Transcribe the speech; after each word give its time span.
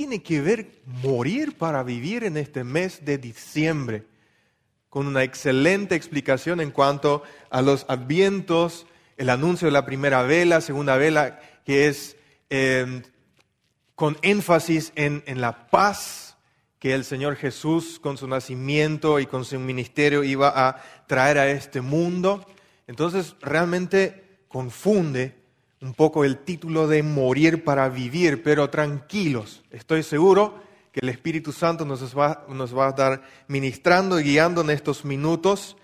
tiene 0.00 0.22
que 0.22 0.40
ver 0.40 0.80
morir 1.02 1.58
para 1.58 1.82
vivir 1.82 2.24
en 2.24 2.38
este 2.38 2.64
mes 2.64 3.04
de 3.04 3.18
diciembre? 3.18 4.06
Con 4.88 5.06
una 5.06 5.24
excelente 5.24 5.94
explicación 5.94 6.62
en 6.62 6.70
cuanto 6.70 7.22
a 7.50 7.60
los 7.60 7.84
advientos, 7.86 8.86
el 9.18 9.28
anuncio 9.28 9.66
de 9.66 9.72
la 9.72 9.84
primera 9.84 10.22
vela, 10.22 10.62
segunda 10.62 10.96
vela, 10.96 11.38
que 11.66 11.88
es 11.88 12.16
eh, 12.48 13.02
con 13.94 14.16
énfasis 14.22 14.92
en, 14.94 15.22
en 15.26 15.42
la 15.42 15.68
paz 15.68 16.38
que 16.78 16.94
el 16.94 17.04
Señor 17.04 17.36
Jesús 17.36 18.00
con 18.00 18.16
su 18.16 18.26
nacimiento 18.26 19.20
y 19.20 19.26
con 19.26 19.44
su 19.44 19.58
ministerio 19.58 20.24
iba 20.24 20.48
a 20.66 20.82
traer 21.08 21.36
a 21.36 21.50
este 21.50 21.82
mundo. 21.82 22.46
Entonces 22.86 23.36
realmente 23.42 24.38
confunde 24.48 25.39
un 25.82 25.94
poco 25.94 26.24
el 26.24 26.38
título 26.38 26.86
de 26.88 27.02
morir 27.02 27.64
para 27.64 27.88
vivir, 27.88 28.42
pero 28.42 28.68
tranquilos, 28.68 29.62
estoy 29.70 30.02
seguro 30.02 30.62
que 30.92 31.00
el 31.00 31.08
Espíritu 31.08 31.52
Santo 31.52 31.84
nos 31.84 32.16
va, 32.16 32.44
nos 32.48 32.76
va 32.76 32.86
a 32.86 32.90
estar 32.90 33.22
ministrando 33.48 34.20
y 34.20 34.24
guiando 34.24 34.60
en 34.60 34.70
estos 34.70 35.04
minutos, 35.04 35.76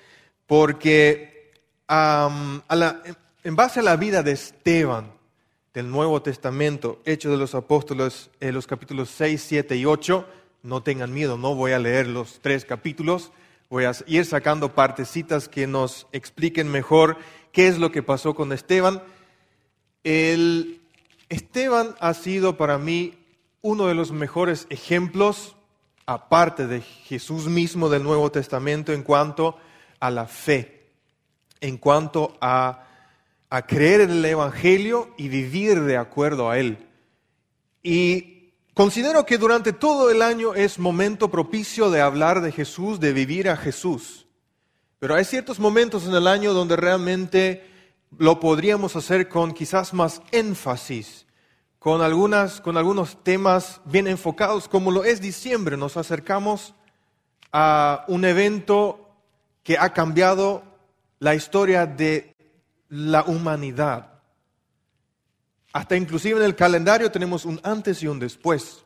porque 0.46 1.52
en 1.88 3.56
base 3.56 3.80
a 3.80 3.82
la 3.82 3.96
vida 3.96 4.22
de 4.22 4.32
Esteban 4.32 5.12
del 5.72 5.90
Nuevo 5.90 6.20
Testamento, 6.20 7.00
Hechos 7.04 7.32
de 7.32 7.38
los 7.38 7.54
Apóstoles, 7.54 8.30
en 8.40 8.54
los 8.54 8.66
capítulos 8.66 9.10
6, 9.10 9.42
7 9.46 9.76
y 9.76 9.84
8, 9.86 10.26
no 10.62 10.82
tengan 10.82 11.12
miedo, 11.12 11.38
no 11.38 11.54
voy 11.54 11.72
a 11.72 11.78
leer 11.78 12.08
los 12.08 12.40
tres 12.40 12.64
capítulos, 12.64 13.30
voy 13.70 13.84
a 13.84 13.92
ir 14.06 14.24
sacando 14.24 14.74
partecitas 14.74 15.48
que 15.48 15.66
nos 15.66 16.06
expliquen 16.12 16.68
mejor 16.68 17.16
qué 17.52 17.68
es 17.68 17.78
lo 17.78 17.92
que 17.92 18.02
pasó 18.02 18.34
con 18.34 18.52
Esteban 18.52 19.02
el 20.06 20.80
Esteban 21.28 21.96
ha 21.98 22.14
sido 22.14 22.56
para 22.56 22.78
mí 22.78 23.18
uno 23.60 23.88
de 23.88 23.94
los 23.94 24.12
mejores 24.12 24.68
ejemplos, 24.70 25.56
aparte 26.06 26.68
de 26.68 26.80
Jesús 26.80 27.46
mismo 27.46 27.88
del 27.88 28.04
Nuevo 28.04 28.30
Testamento, 28.30 28.92
en 28.92 29.02
cuanto 29.02 29.58
a 29.98 30.12
la 30.12 30.28
fe, 30.28 30.86
en 31.60 31.76
cuanto 31.76 32.36
a, 32.40 32.86
a 33.50 33.66
creer 33.66 34.02
en 34.02 34.10
el 34.12 34.24
Evangelio 34.24 35.12
y 35.18 35.26
vivir 35.26 35.80
de 35.82 35.96
acuerdo 35.96 36.50
a 36.50 36.58
él. 36.60 36.86
Y 37.82 38.52
considero 38.74 39.26
que 39.26 39.38
durante 39.38 39.72
todo 39.72 40.08
el 40.12 40.22
año 40.22 40.54
es 40.54 40.78
momento 40.78 41.32
propicio 41.32 41.90
de 41.90 42.00
hablar 42.00 42.42
de 42.42 42.52
Jesús, 42.52 43.00
de 43.00 43.12
vivir 43.12 43.48
a 43.48 43.56
Jesús. 43.56 44.26
Pero 45.00 45.16
hay 45.16 45.24
ciertos 45.24 45.58
momentos 45.58 46.06
en 46.06 46.14
el 46.14 46.28
año 46.28 46.52
donde 46.52 46.76
realmente 46.76 47.75
lo 48.18 48.40
podríamos 48.40 48.96
hacer 48.96 49.28
con 49.28 49.52
quizás 49.52 49.92
más 49.92 50.22
énfasis, 50.32 51.26
con, 51.78 52.00
algunas, 52.00 52.60
con 52.60 52.76
algunos 52.76 53.22
temas 53.22 53.80
bien 53.84 54.06
enfocados, 54.06 54.68
como 54.68 54.90
lo 54.90 55.04
es 55.04 55.20
diciembre. 55.20 55.76
Nos 55.76 55.96
acercamos 55.96 56.74
a 57.52 58.04
un 58.08 58.24
evento 58.24 59.10
que 59.62 59.78
ha 59.78 59.92
cambiado 59.92 60.62
la 61.18 61.34
historia 61.34 61.86
de 61.86 62.34
la 62.88 63.24
humanidad. 63.24 64.12
Hasta 65.72 65.96
inclusive 65.96 66.40
en 66.40 66.46
el 66.46 66.56
calendario 66.56 67.10
tenemos 67.10 67.44
un 67.44 67.60
antes 67.62 68.02
y 68.02 68.06
un 68.06 68.18
después. 68.18 68.84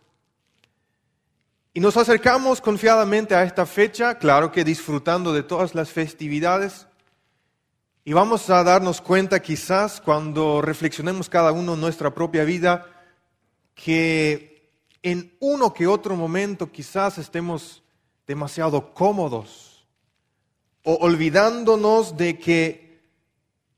Y 1.73 1.79
nos 1.79 1.97
acercamos 1.97 2.61
confiadamente 2.61 3.35
a 3.35 3.45
esta 3.45 3.65
fecha, 3.65 4.19
claro 4.19 4.51
que 4.51 4.65
disfrutando 4.65 5.33
de 5.33 5.45
todas 5.45 5.77
las 5.77 5.91
festividades, 5.91 6.89
y 8.05 8.13
vamos 8.13 8.49
a 8.49 8.65
darnos 8.65 9.01
cuenta 9.01 9.41
quizás 9.41 10.01
cuando 10.01 10.63
reflexionemos 10.63 11.29
cada 11.29 11.53
uno 11.53 11.75
en 11.75 11.81
nuestra 11.81 12.15
propia 12.15 12.45
vida 12.45 12.87
que 13.75 14.71
en 15.03 15.35
uno 15.41 15.73
que 15.73 15.87
otro 15.87 16.17
momento 16.17 16.71
quizás 16.73 17.19
estemos 17.19 17.83
demasiado 18.27 18.95
cómodos 18.95 19.87
o 20.85 20.95
olvidándonos 20.95 22.17
de 22.17 22.39
que 22.39 23.01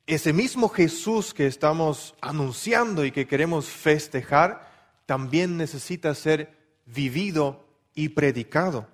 ese 0.06 0.32
mismo 0.32 0.68
Jesús 0.68 1.34
que 1.34 1.46
estamos 1.46 2.14
anunciando 2.20 3.04
y 3.04 3.12
que 3.12 3.26
queremos 3.26 3.66
festejar 3.66 4.70
también 5.06 5.56
necesita 5.56 6.14
ser 6.14 6.56
vivido 6.86 7.64
y 7.94 8.10
predicado. 8.10 8.88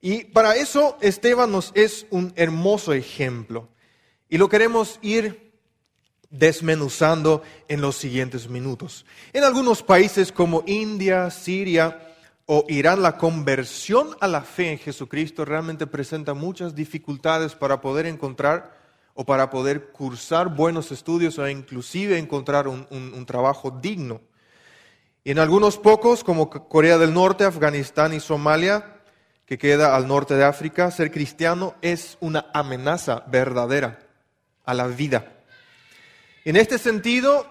Y 0.00 0.24
para 0.24 0.56
eso 0.56 0.96
Esteban 1.00 1.52
nos 1.52 1.72
es 1.74 2.06
un 2.10 2.32
hermoso 2.36 2.92
ejemplo. 2.92 3.68
Y 4.30 4.38
lo 4.38 4.48
queremos 4.48 5.00
ir 5.02 5.50
desmenuzando 6.30 7.42
en 7.66 7.80
los 7.80 7.96
siguientes 7.96 8.48
minutos. 8.48 9.04
En 9.32 9.42
algunos 9.42 9.82
países 9.82 10.30
como 10.30 10.62
India, 10.66 11.28
Siria 11.30 12.14
o 12.46 12.64
Irán, 12.68 13.02
la 13.02 13.16
conversión 13.16 14.16
a 14.20 14.28
la 14.28 14.42
fe 14.42 14.70
en 14.70 14.78
Jesucristo 14.78 15.44
realmente 15.44 15.88
presenta 15.88 16.32
muchas 16.32 16.76
dificultades 16.76 17.56
para 17.56 17.80
poder 17.80 18.06
encontrar 18.06 18.78
o 19.14 19.26
para 19.26 19.50
poder 19.50 19.90
cursar 19.90 20.54
buenos 20.54 20.92
estudios 20.92 21.36
o 21.40 21.48
inclusive 21.48 22.16
encontrar 22.16 22.68
un, 22.68 22.86
un 22.90 23.26
trabajo 23.26 23.72
digno. 23.72 24.20
Y 25.24 25.32
en 25.32 25.40
algunos 25.40 25.76
pocos, 25.76 26.22
como 26.22 26.48
Corea 26.48 26.98
del 26.98 27.12
Norte, 27.12 27.44
Afganistán 27.44 28.14
y 28.14 28.20
Somalia, 28.20 28.96
que 29.44 29.58
queda 29.58 29.96
al 29.96 30.06
norte 30.06 30.34
de 30.34 30.44
África, 30.44 30.92
ser 30.92 31.10
cristiano 31.10 31.74
es 31.82 32.16
una 32.20 32.46
amenaza 32.54 33.24
verdadera 33.26 34.09
a 34.70 34.74
la 34.74 34.86
vida. 34.86 35.42
En 36.44 36.56
este 36.56 36.78
sentido, 36.78 37.46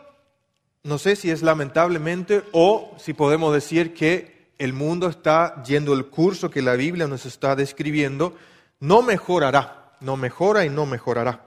no 0.84 0.97
sé 0.97 1.16
si 1.16 1.30
es 1.30 1.41
lamentablemente 1.41 2.44
o 2.52 2.96
si 2.97 3.13
podemos 3.13 3.53
decir 3.53 3.94
que 3.94 4.53
el 4.57 4.74
mundo 4.74 5.07
está 5.07 5.62
yendo 5.63 5.94
el 5.94 6.08
curso 6.08 6.50
que 6.50 6.62
la 6.62 6.75
Biblia 6.75 7.08
nos 7.08 7.25
está 7.25 7.56
describiendo, 7.56 8.35
no 8.79 9.02
mejorará, 9.02 9.96
no 10.00 10.18
mejora 10.18 10.66
y 10.66 10.69
no 10.69 10.85
mejorará. 10.85 11.46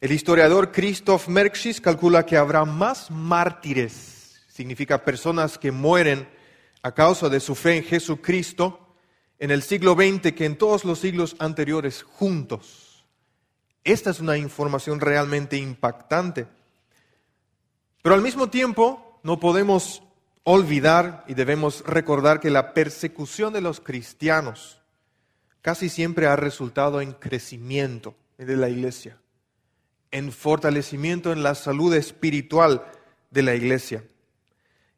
El 0.00 0.12
historiador 0.12 0.72
Christoph 0.72 1.28
Merkschis 1.28 1.80
calcula 1.80 2.24
que 2.24 2.36
habrá 2.36 2.64
más 2.64 3.10
mártires, 3.10 4.40
significa 4.48 5.04
personas 5.04 5.58
que 5.58 5.70
mueren 5.70 6.28
a 6.82 6.92
causa 6.92 7.28
de 7.28 7.40
su 7.40 7.54
fe 7.54 7.78
en 7.78 7.84
Jesucristo, 7.84 8.94
en 9.38 9.50
el 9.50 9.62
siglo 9.62 9.94
XX 9.94 10.32
que 10.32 10.46
en 10.46 10.56
todos 10.56 10.84
los 10.84 10.98
siglos 11.00 11.36
anteriores 11.38 12.02
juntos. 12.02 12.89
Esta 13.84 14.10
es 14.10 14.20
una 14.20 14.36
información 14.36 15.00
realmente 15.00 15.56
impactante. 15.56 16.46
Pero 18.02 18.14
al 18.14 18.22
mismo 18.22 18.48
tiempo 18.50 19.18
no 19.22 19.40
podemos 19.40 20.02
olvidar 20.44 21.24
y 21.28 21.34
debemos 21.34 21.84
recordar 21.86 22.40
que 22.40 22.50
la 22.50 22.72
persecución 22.72 23.52
de 23.52 23.60
los 23.60 23.80
cristianos 23.80 24.80
casi 25.62 25.88
siempre 25.88 26.26
ha 26.26 26.36
resultado 26.36 27.00
en 27.00 27.12
crecimiento 27.12 28.14
de 28.38 28.56
la 28.56 28.68
iglesia, 28.68 29.18
en 30.10 30.32
fortalecimiento 30.32 31.32
en 31.32 31.42
la 31.42 31.54
salud 31.54 31.94
espiritual 31.94 32.84
de 33.30 33.42
la 33.42 33.54
iglesia. 33.54 34.04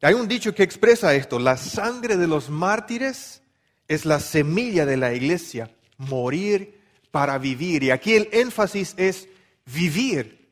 Hay 0.01 0.13
un 0.13 0.27
dicho 0.27 0.55
que 0.55 0.63
expresa 0.63 1.13
esto, 1.13 1.39
la 1.39 1.57
sangre 1.57 2.17
de 2.17 2.27
los 2.27 2.49
mártires 2.49 3.41
es 3.87 4.05
la 4.05 4.19
semilla 4.19 4.85
de 4.85 4.97
la 4.97 5.13
iglesia, 5.13 5.69
morir 5.97 6.81
para 7.13 7.37
vivir. 7.37 7.83
Y 7.83 7.91
aquí 7.91 8.15
el 8.15 8.27
énfasis 8.31 8.95
es 8.97 9.29
vivir. 9.71 10.49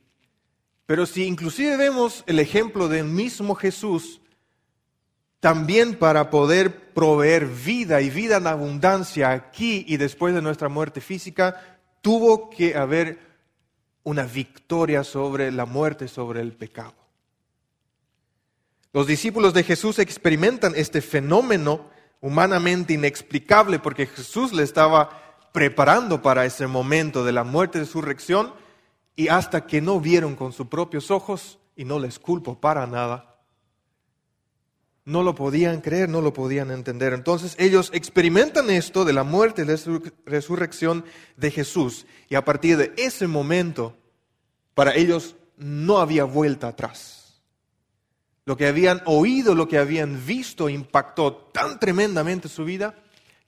Pero 0.85 1.07
si 1.07 1.23
inclusive 1.23 1.75
vemos 1.75 2.23
el 2.27 2.37
ejemplo 2.37 2.87
del 2.87 3.05
mismo 3.05 3.55
Jesús, 3.55 4.21
también 5.39 5.95
para 5.95 6.29
poder 6.29 6.93
proveer 6.93 7.47
vida 7.47 7.99
y 8.01 8.11
vida 8.11 8.37
en 8.37 8.45
abundancia 8.45 9.31
aquí 9.31 9.83
y 9.87 9.97
después 9.97 10.35
de 10.35 10.43
nuestra 10.43 10.69
muerte 10.69 11.01
física, 11.01 11.79
tuvo 11.99 12.51
que 12.51 12.75
haber 12.75 13.17
una 14.03 14.25
victoria 14.25 15.03
sobre 15.03 15.51
la 15.51 15.65
muerte, 15.65 16.07
sobre 16.07 16.41
el 16.41 16.53
pecado. 16.53 16.93
Los 18.93 19.07
discípulos 19.07 19.55
de 19.55 19.63
Jesús 19.63 19.97
experimentan 19.97 20.73
este 20.75 21.01
fenómeno 21.01 21.89
humanamente 22.19 22.93
inexplicable 22.93 23.79
porque 23.79 24.05
Jesús 24.05 24.53
le 24.53 24.61
estaba 24.61 25.30
preparando 25.51 26.21
para 26.21 26.45
ese 26.45 26.67
momento 26.67 27.23
de 27.23 27.31
la 27.31 27.43
muerte 27.43 27.77
y 27.77 27.81
resurrección 27.81 28.53
y 29.15 29.27
hasta 29.27 29.65
que 29.65 29.81
no 29.81 29.99
vieron 29.99 30.35
con 30.35 30.53
sus 30.53 30.67
propios 30.67 31.11
ojos, 31.11 31.59
y 31.75 31.85
no 31.85 31.99
les 31.99 32.19
culpo 32.19 32.59
para 32.59 32.85
nada, 32.85 33.39
no 35.03 35.23
lo 35.23 35.33
podían 35.33 35.81
creer, 35.81 36.09
no 36.09 36.21
lo 36.21 36.31
podían 36.31 36.69
entender. 36.69 37.13
Entonces 37.13 37.55
ellos 37.57 37.89
experimentan 37.93 38.69
esto 38.69 39.03
de 39.03 39.13
la 39.13 39.23
muerte 39.23 39.63
y 39.63 39.65
la 39.65 39.77
resurrección 40.25 41.03
de 41.37 41.51
Jesús 41.51 42.05
y 42.29 42.35
a 42.35 42.45
partir 42.45 42.77
de 42.77 42.93
ese 42.97 43.27
momento, 43.27 43.97
para 44.75 44.93
ellos 44.95 45.35
no 45.57 45.97
había 45.97 46.23
vuelta 46.23 46.67
atrás. 46.67 47.41
Lo 48.45 48.57
que 48.57 48.67
habían 48.67 49.01
oído, 49.05 49.55
lo 49.55 49.67
que 49.67 49.77
habían 49.77 50.23
visto 50.25 50.69
impactó 50.69 51.33
tan 51.33 51.79
tremendamente 51.79 52.47
su 52.47 52.63
vida 52.63 52.95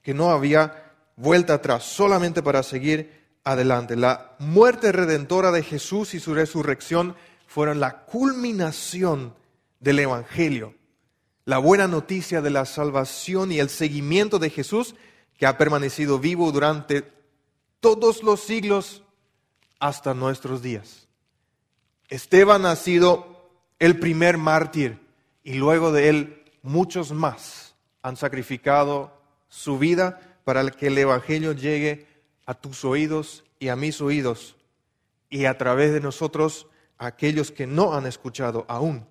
que 0.02 0.14
no 0.14 0.32
había 0.32 0.83
vuelta 1.16 1.56
atrás, 1.56 1.84
solamente 1.84 2.42
para 2.42 2.64
seguir 2.64 3.24
adelante. 3.44 3.96
La 3.96 4.36
muerte 4.40 4.92
redentora 4.92 5.52
de 5.52 5.64
Jesús 5.64 6.14
y 6.14 6.20
su 6.20 6.34
resurrección 6.34 7.16
fueron 7.48 7.80
la 7.80 8.06
culminación 8.06 9.36
del 9.80 10.00
Evangelio. 10.00 10.76
la 11.46 11.58
buena 11.58 11.88
noticia 11.90 12.42
de 12.42 12.50
la 12.50 12.64
salvación 12.66 13.52
y 13.52 13.60
el 13.60 13.70
seguimiento 13.70 14.40
de 14.40 14.50
Jesús 14.50 14.96
que 15.38 15.46
ha 15.46 15.58
permanecido 15.58 16.18
vivo 16.18 16.52
durante 16.54 17.12
todos 17.82 18.24
los 18.24 18.42
siglos 18.42 19.04
hasta 19.80 20.14
nuestros 20.14 20.62
días. 20.62 21.10
Esteban 22.08 22.66
ha 22.66 22.78
sido 22.78 23.52
el 23.80 24.00
primer 24.00 24.38
mártir 24.38 25.00
y 25.44 25.56
luego 25.56 25.92
de 25.92 26.08
él 26.08 26.44
muchos 26.62 27.12
más 27.12 27.76
han 28.02 28.16
sacrificado 28.16 29.20
su 29.50 29.78
vida 29.78 30.33
para 30.44 30.70
que 30.72 30.88
el 30.88 30.98
Evangelio 30.98 31.54
llegue 31.54 32.08
a 32.46 32.54
tus 32.54 32.84
oídos 32.84 33.44
y 33.60 33.70
a 33.70 33.76
mis 33.76 34.02
oídos 34.02 34.56
y 35.30 35.46
a 35.46 35.58
través 35.58 35.94
de 35.94 36.02
nosotros 36.02 36.68
a 36.98 37.08
aquellos 37.08 37.52
que 37.52 37.66
no 37.66 37.94
han 37.94 38.06
escuchado 38.06 38.66
aún. 38.68 39.08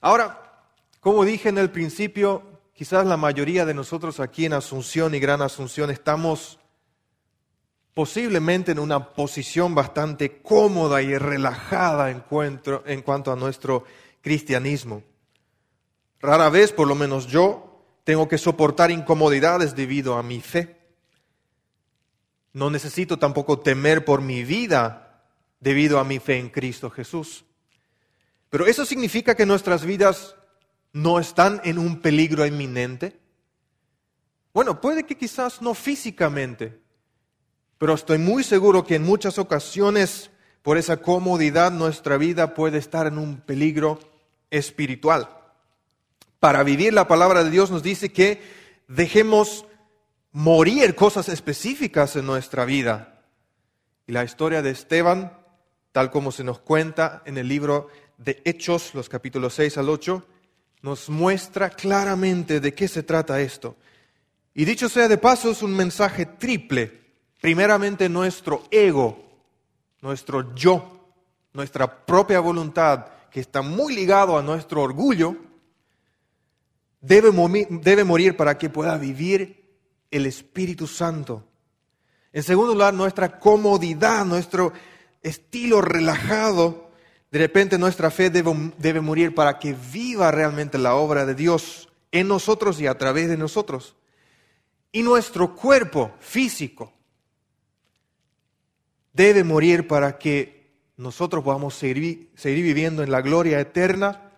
Ahora, 0.00 0.66
como 1.00 1.24
dije 1.24 1.48
en 1.48 1.58
el 1.58 1.70
principio, 1.70 2.42
quizás 2.74 3.06
la 3.06 3.16
mayoría 3.16 3.64
de 3.64 3.74
nosotros 3.74 4.20
aquí 4.20 4.46
en 4.46 4.52
Asunción 4.52 5.14
y 5.14 5.20
Gran 5.20 5.42
Asunción 5.42 5.90
estamos 5.90 6.58
posiblemente 7.94 8.72
en 8.72 8.78
una 8.78 9.12
posición 9.12 9.74
bastante 9.74 10.40
cómoda 10.42 11.02
y 11.02 11.16
relajada 11.18 12.10
en 12.10 12.20
cuanto, 12.20 12.82
en 12.86 13.02
cuanto 13.02 13.32
a 13.32 13.36
nuestro 13.36 13.84
cristianismo. 14.20 15.02
Rara 16.20 16.50
vez, 16.50 16.72
por 16.72 16.86
lo 16.86 16.94
menos 16.94 17.26
yo, 17.26 17.69
tengo 18.04 18.28
que 18.28 18.38
soportar 18.38 18.90
incomodidades 18.90 19.74
debido 19.74 20.16
a 20.16 20.22
mi 20.22 20.40
fe. 20.40 20.76
No 22.52 22.70
necesito 22.70 23.18
tampoco 23.18 23.60
temer 23.60 24.04
por 24.04 24.20
mi 24.20 24.44
vida 24.44 25.24
debido 25.60 25.98
a 25.98 26.04
mi 26.04 26.18
fe 26.18 26.38
en 26.38 26.48
Cristo 26.48 26.90
Jesús. 26.90 27.44
Pero 28.48 28.66
eso 28.66 28.84
significa 28.84 29.34
que 29.34 29.46
nuestras 29.46 29.84
vidas 29.84 30.34
no 30.92 31.20
están 31.20 31.60
en 31.64 31.78
un 31.78 32.00
peligro 32.00 32.44
inminente. 32.44 33.20
Bueno, 34.52 34.80
puede 34.80 35.04
que 35.04 35.16
quizás 35.16 35.62
no 35.62 35.74
físicamente, 35.74 36.80
pero 37.78 37.94
estoy 37.94 38.18
muy 38.18 38.42
seguro 38.42 38.84
que 38.84 38.96
en 38.96 39.04
muchas 39.04 39.38
ocasiones, 39.38 40.30
por 40.62 40.76
esa 40.76 40.96
comodidad, 40.96 41.70
nuestra 41.70 42.16
vida 42.16 42.54
puede 42.54 42.78
estar 42.78 43.06
en 43.06 43.18
un 43.18 43.40
peligro 43.40 44.00
espiritual. 44.50 45.39
Para 46.40 46.62
vivir 46.62 46.94
la 46.94 47.06
palabra 47.06 47.44
de 47.44 47.50
Dios 47.50 47.70
nos 47.70 47.82
dice 47.82 48.12
que 48.12 48.42
dejemos 48.88 49.66
morir 50.32 50.94
cosas 50.94 51.28
específicas 51.28 52.16
en 52.16 52.24
nuestra 52.24 52.64
vida. 52.64 53.20
Y 54.06 54.12
la 54.12 54.24
historia 54.24 54.62
de 54.62 54.70
Esteban, 54.70 55.36
tal 55.92 56.10
como 56.10 56.32
se 56.32 56.42
nos 56.42 56.58
cuenta 56.58 57.22
en 57.26 57.36
el 57.36 57.46
libro 57.46 57.88
de 58.16 58.40
Hechos, 58.46 58.94
los 58.94 59.10
capítulos 59.10 59.52
6 59.54 59.76
al 59.76 59.90
8, 59.90 60.26
nos 60.80 61.10
muestra 61.10 61.68
claramente 61.68 62.58
de 62.58 62.72
qué 62.72 62.88
se 62.88 63.02
trata 63.02 63.40
esto. 63.42 63.76
Y 64.54 64.64
dicho 64.64 64.88
sea 64.88 65.08
de 65.08 65.18
paso, 65.18 65.50
es 65.50 65.62
un 65.62 65.76
mensaje 65.76 66.24
triple 66.24 67.00
primeramente 67.38 68.08
nuestro 68.08 68.64
ego, 68.70 69.22
nuestro 70.00 70.54
yo, 70.54 71.06
nuestra 71.52 72.04
propia 72.06 72.40
voluntad, 72.40 73.06
que 73.30 73.40
está 73.40 73.60
muy 73.60 73.94
ligado 73.94 74.38
a 74.38 74.42
nuestro 74.42 74.82
orgullo, 74.82 75.36
debe, 77.00 77.30
morir, 78.04 78.36
para 78.36 78.58
que 78.58 78.70
pueda 78.70 78.96
vivir 78.96 79.78
el 80.10 80.26
Espíritu 80.26 80.86
Santo. 80.86 81.46
En 82.32 82.42
segundo 82.42 82.74
lugar, 82.74 82.94
nuestra 82.94 83.38
comodidad, 83.38 84.24
nuestro 84.24 84.72
estilo 85.22 85.80
relajado, 85.80 86.90
de 87.30 87.38
repente 87.38 87.78
nuestra 87.78 88.10
fe 88.10 88.30
debe, 88.30 89.00
morir 89.00 89.34
para 89.34 89.58
que 89.58 89.74
viva 89.92 90.30
realmente 90.30 90.78
la 90.78 90.94
obra 90.94 91.26
de 91.26 91.34
Dios 91.34 91.88
en 92.12 92.28
nosotros 92.28 92.80
y 92.80 92.86
a 92.86 92.98
través 92.98 93.28
de 93.28 93.36
nosotros. 93.36 93.96
Y 94.92 95.02
nuestro 95.02 95.54
cuerpo 95.54 96.12
físico, 96.18 96.92
debe 99.12 99.44
morir 99.44 99.86
para 99.86 100.18
que 100.18 100.60
nosotros 100.96 101.42
podamos 101.42 101.74
seguir, 101.74 102.30
viviendo 102.44 103.02
en 103.02 103.10
la 103.10 103.22
gloria 103.22 103.60
eterna, 103.60 104.32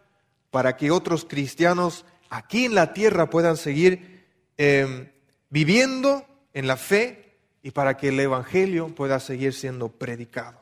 para 0.51 0.77
que 0.77 0.91
otros 0.91 1.25
cristianos 1.25 2.05
aquí 2.33 2.65
en 2.65 2.75
la 2.75 2.95
tierra 2.95 3.29
puedan 3.29 3.59
seguir 3.59 4.25
em, 4.57 5.09
viviendo 5.51 6.25
en 6.55 6.67
la 6.67 6.79
fe 6.79 7.37
y 7.63 7.73
para 7.73 7.99
que 7.99 8.09
el 8.09 8.19
Evangelio 8.19 8.89
pueda 8.95 9.21
seguir 9.21 9.53
siendo 9.53 9.91
predicado. 9.91 10.59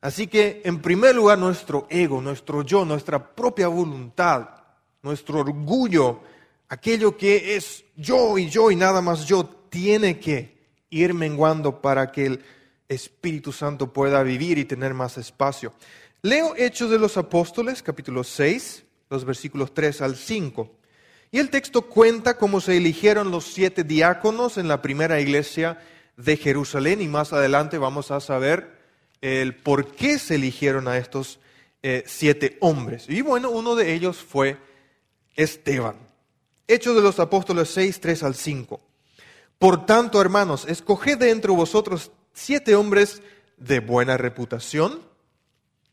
Así 0.00 0.26
que, 0.26 0.60
en 0.64 0.82
primer 0.82 1.14
lugar, 1.14 1.38
nuestro 1.38 1.86
ego, 1.88 2.20
nuestro 2.20 2.62
yo, 2.62 2.84
nuestra 2.84 3.34
propia 3.34 3.68
voluntad, 3.68 4.48
nuestro 5.02 5.40
orgullo, 5.40 6.20
aquello 6.68 7.16
que 7.16 7.54
es 7.54 7.84
yo 7.96 8.36
y 8.36 8.50
yo 8.50 8.72
y 8.72 8.76
nada 8.76 9.00
más 9.00 9.26
yo, 9.26 9.46
tiene 9.46 10.18
que 10.18 10.58
ir 10.90 11.14
menguando 11.14 11.80
para 11.80 12.10
que 12.10 12.26
el 12.26 12.44
Espíritu 12.88 13.52
Santo 13.52 13.92
pueda 13.92 14.22
vivir 14.24 14.58
y 14.58 14.64
tener 14.64 14.92
más 14.92 15.18
espacio. 15.18 15.72
Leo 16.20 16.54
Hechos 16.56 16.90
de 16.90 16.98
los 16.98 17.16
Apóstoles, 17.16 17.82
capítulo 17.82 18.24
6, 18.24 18.83
los 19.14 19.24
versículos 19.24 19.72
3 19.72 20.02
al 20.02 20.16
5. 20.16 20.70
Y 21.30 21.38
el 21.38 21.50
texto 21.50 21.82
cuenta 21.82 22.36
cómo 22.36 22.60
se 22.60 22.76
eligieron 22.76 23.30
los 23.30 23.44
siete 23.44 23.82
diáconos 23.82 24.58
en 24.58 24.68
la 24.68 24.82
primera 24.82 25.20
iglesia 25.20 25.80
de 26.16 26.36
Jerusalén 26.36 27.00
y 27.00 27.08
más 27.08 27.32
adelante 27.32 27.78
vamos 27.78 28.10
a 28.10 28.20
saber 28.20 28.78
el 29.20 29.56
por 29.56 29.92
qué 29.94 30.18
se 30.18 30.36
eligieron 30.36 30.86
a 30.86 30.98
estos 30.98 31.40
eh, 31.82 32.04
siete 32.06 32.56
hombres. 32.60 33.06
Y 33.08 33.20
bueno, 33.20 33.50
uno 33.50 33.74
de 33.74 33.94
ellos 33.94 34.18
fue 34.18 34.58
Esteban. 35.34 35.96
Hechos 36.68 36.94
de 36.94 37.02
los 37.02 37.18
Apóstoles 37.18 37.68
6, 37.70 38.00
3 38.00 38.22
al 38.22 38.34
5. 38.34 38.80
Por 39.58 39.86
tanto, 39.86 40.20
hermanos, 40.20 40.66
escoged 40.68 41.18
de 41.18 41.30
entre 41.30 41.52
vosotros 41.52 42.10
siete 42.32 42.74
hombres 42.74 43.22
de 43.56 43.80
buena 43.80 44.16
reputación, 44.16 45.00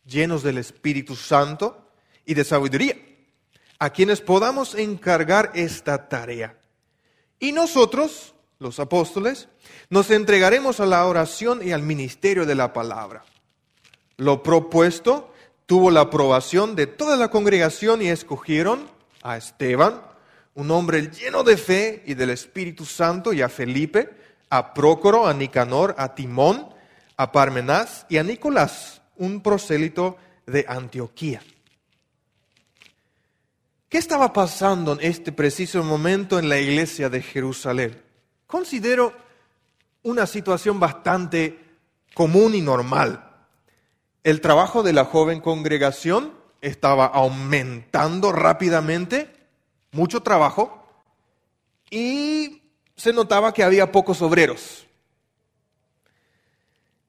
llenos 0.05 0.43
del 0.43 0.57
Espíritu 0.57 1.15
Santo 1.15 1.87
y 2.25 2.33
de 2.33 2.43
sabiduría, 2.43 2.95
a 3.81 3.89
quienes 3.89 4.21
podamos 4.21 4.75
encargar 4.75 5.49
esta 5.55 6.07
tarea. 6.07 6.55
Y 7.39 7.51
nosotros, 7.51 8.35
los 8.59 8.79
apóstoles, 8.79 9.49
nos 9.89 10.11
entregaremos 10.11 10.79
a 10.79 10.85
la 10.85 11.03
oración 11.07 11.67
y 11.67 11.71
al 11.71 11.81
ministerio 11.81 12.45
de 12.45 12.53
la 12.53 12.73
palabra. 12.73 13.25
Lo 14.17 14.43
propuesto 14.43 15.33
tuvo 15.65 15.89
la 15.89 16.01
aprobación 16.01 16.75
de 16.75 16.85
toda 16.85 17.17
la 17.17 17.29
congregación 17.31 18.03
y 18.03 18.09
escogieron 18.09 18.87
a 19.23 19.35
Esteban, 19.35 19.99
un 20.53 20.69
hombre 20.69 21.09
lleno 21.09 21.43
de 21.43 21.57
fe 21.57 22.03
y 22.05 22.13
del 22.13 22.29
Espíritu 22.29 22.85
Santo, 22.85 23.33
y 23.33 23.41
a 23.41 23.49
Felipe, 23.49 24.11
a 24.51 24.75
Prócoro, 24.75 25.25
a 25.25 25.33
Nicanor, 25.33 25.95
a 25.97 26.13
Timón, 26.13 26.69
a 27.17 27.31
Parmenás 27.31 28.05
y 28.09 28.17
a 28.17 28.23
Nicolás, 28.23 29.01
un 29.17 29.41
prosélito 29.41 30.17
de 30.45 30.65
Antioquía. 30.67 31.41
¿Qué 33.91 33.97
estaba 33.97 34.31
pasando 34.31 34.93
en 34.93 34.99
este 35.01 35.33
preciso 35.33 35.83
momento 35.83 36.39
en 36.39 36.47
la 36.47 36.57
iglesia 36.57 37.09
de 37.09 37.21
Jerusalén? 37.21 38.01
Considero 38.47 39.11
una 40.03 40.25
situación 40.27 40.79
bastante 40.79 41.59
común 42.13 42.55
y 42.55 42.61
normal. 42.61 43.29
El 44.23 44.39
trabajo 44.39 44.81
de 44.81 44.93
la 44.93 45.03
joven 45.03 45.41
congregación 45.41 46.33
estaba 46.61 47.05
aumentando 47.05 48.31
rápidamente 48.31 49.29
mucho 49.91 50.23
trabajo 50.23 50.87
y 51.89 52.61
se 52.95 53.11
notaba 53.11 53.53
que 53.53 53.65
había 53.65 53.91
pocos 53.91 54.21
obreros. 54.21 54.87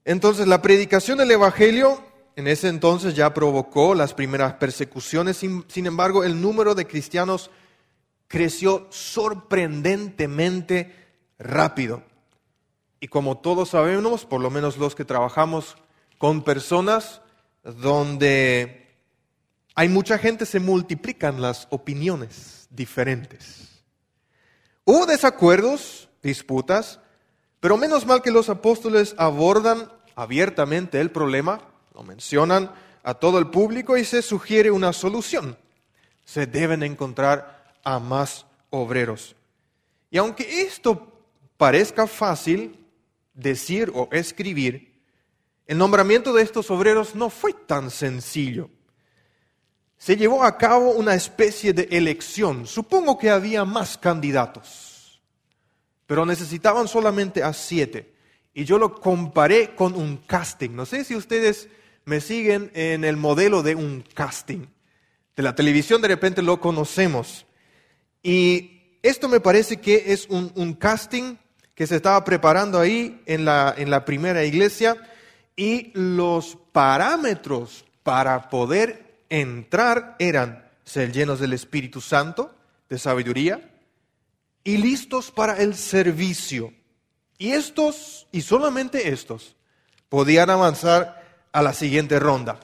Entonces 0.03 0.47
la 0.47 0.61
predicación 0.61 1.17
del 1.17 1.31
Evangelio 1.31 2.03
en 2.35 2.47
ese 2.47 2.67
entonces 2.67 3.15
ya 3.15 3.33
provocó 3.33 3.95
las 3.95 4.13
primeras 4.13 4.53
persecuciones, 4.53 5.37
sin, 5.37 5.65
sin, 5.67 5.85
embargo 5.85 6.23
el 6.23 6.41
número 6.41 6.75
de 6.75 6.87
cristianos 6.87 7.51
creció 8.27 8.87
sorprendentemente 8.89 10.95
rápido. 11.37 12.03
Y 12.99 13.07
como 13.07 13.37
todos 13.37 13.69
sabemos, 13.69 14.25
por 14.25 14.41
lo 14.41 14.49
menos 14.49 14.77
los 14.77 14.95
que 14.95 15.05
trabajamos 15.05 15.75
con 16.17 16.43
personas 16.43 17.21
donde 17.63 18.97
hay 19.75 19.89
mucha 19.89 20.17
gente, 20.17 20.45
se 20.45 20.59
multiplican 20.59 21.41
las 21.41 21.67
opiniones 21.69 22.67
diferentes. 22.69 23.83
Hubo 24.85 25.05
desacuerdos, 25.05 26.09
disputas, 26.21 26.99
pero 27.59 27.77
menos 27.77 28.05
mal 28.05 28.21
que 28.21 28.31
los 28.31 28.49
apóstoles 28.49 29.15
abordan 29.17 29.91
abiertamente 30.15 30.99
el 30.99 31.11
problema, 31.11 31.61
lo 31.93 32.03
mencionan 32.03 32.71
a 33.03 33.13
todo 33.13 33.37
el 33.37 33.47
público 33.47 33.97
y 33.97 34.05
se 34.05 34.21
sugiere 34.21 34.71
una 34.71 34.93
solución. 34.93 35.57
Se 36.25 36.45
deben 36.47 36.83
encontrar 36.83 37.73
a 37.83 37.99
más 37.99 38.45
obreros. 38.69 39.35
Y 40.09 40.17
aunque 40.17 40.61
esto 40.61 41.11
parezca 41.57 42.07
fácil 42.07 42.79
decir 43.33 43.91
o 43.93 44.09
escribir, 44.11 44.93
el 45.65 45.77
nombramiento 45.77 46.33
de 46.33 46.43
estos 46.43 46.69
obreros 46.71 47.15
no 47.15 47.29
fue 47.29 47.53
tan 47.53 47.89
sencillo. 47.89 48.69
se 49.97 50.17
llevó 50.17 50.43
a 50.43 50.57
cabo 50.57 50.91
una 50.91 51.15
especie 51.15 51.71
de 51.71 51.87
elección. 51.89 52.67
Supongo 52.67 53.17
que 53.17 53.29
había 53.29 53.63
más 53.63 53.97
candidatos, 53.97 55.21
pero 56.05 56.25
necesitaban 56.25 56.89
solamente 56.89 57.41
a 57.41 57.53
siete. 57.53 58.13
Y 58.53 58.65
yo 58.65 58.77
lo 58.77 58.99
comparé 58.99 59.73
con 59.75 59.95
un 59.95 60.17
casting. 60.17 60.71
No 60.71 60.85
sé 60.85 61.05
si 61.05 61.15
ustedes 61.15 61.69
me 62.05 62.21
siguen 62.21 62.71
en 62.73 63.03
el 63.03 63.17
modelo 63.17 63.63
de 63.63 63.75
un 63.75 64.03
casting. 64.13 64.67
De 65.35 65.43
la 65.43 65.55
televisión 65.55 66.01
de 66.01 66.07
repente 66.09 66.41
lo 66.41 66.59
conocemos. 66.59 67.45
Y 68.21 68.97
esto 69.01 69.27
me 69.27 69.39
parece 69.39 69.77
que 69.77 70.13
es 70.13 70.27
un, 70.29 70.73
casting 70.73 71.37
que 71.75 71.87
se 71.87 71.95
estaba 71.95 72.23
preparando 72.23 72.79
ahí 72.79 73.21
en 73.25 73.45
la, 73.45 73.73
en 73.77 73.89
la 73.89 74.05
primera 74.05 74.43
iglesia 74.43 74.95
y 75.55 75.91
los 75.93 76.57
parámetros 76.71 77.85
para 78.03 78.49
poder 78.49 79.23
entrar 79.29 80.15
eran 80.19 80.69
ser 80.83 81.11
llenos 81.11 81.39
del 81.39 81.53
Espíritu 81.53 82.01
Santo, 82.01 82.53
de 82.89 82.99
sabiduría, 82.99 83.71
y 84.63 84.77
listos 84.77 85.31
para 85.31 85.57
el 85.57 85.75
servicio. 85.75 86.73
Y 87.37 87.51
estos, 87.51 88.27
y 88.31 88.41
solamente 88.41 89.09
estos, 89.09 89.55
podían 90.09 90.49
avanzar 90.49 91.22
a 91.53 91.61
la 91.61 91.73
siguiente 91.73 92.19
ronda. 92.19 92.59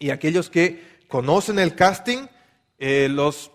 Y 0.00 0.10
aquellos 0.10 0.50
que 0.50 0.98
conocen 1.06 1.58
el 1.58 1.76
casting, 1.76 2.26
eh, 2.78 3.08
los 3.10 3.52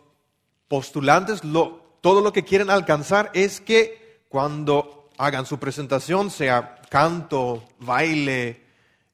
postulantes, 0.68 1.44
lo, 1.44 1.98
todo 2.02 2.22
lo 2.22 2.32
que 2.32 2.44
quieren 2.44 2.70
alcanzar 2.70 3.32
es 3.34 3.60
que 3.60 4.22
cuando 4.30 5.10
hagan 5.18 5.46
su 5.46 5.60
presentación, 5.60 6.32
sea 6.32 6.82
canto, 6.90 7.64
baile, 7.80 8.62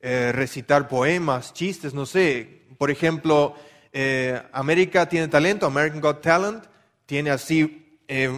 eh, 0.01 0.31
recitar 0.33 0.87
poemas, 0.87 1.53
chistes, 1.53 1.93
no 1.93 2.05
sé. 2.05 2.63
Por 2.77 2.91
ejemplo, 2.91 3.55
eh, 3.91 4.41
América 4.51 5.07
tiene 5.07 5.27
talento, 5.27 5.65
American 5.65 6.01
Got 6.01 6.21
Talent, 6.21 6.65
tiene 7.05 7.31
así 7.31 7.97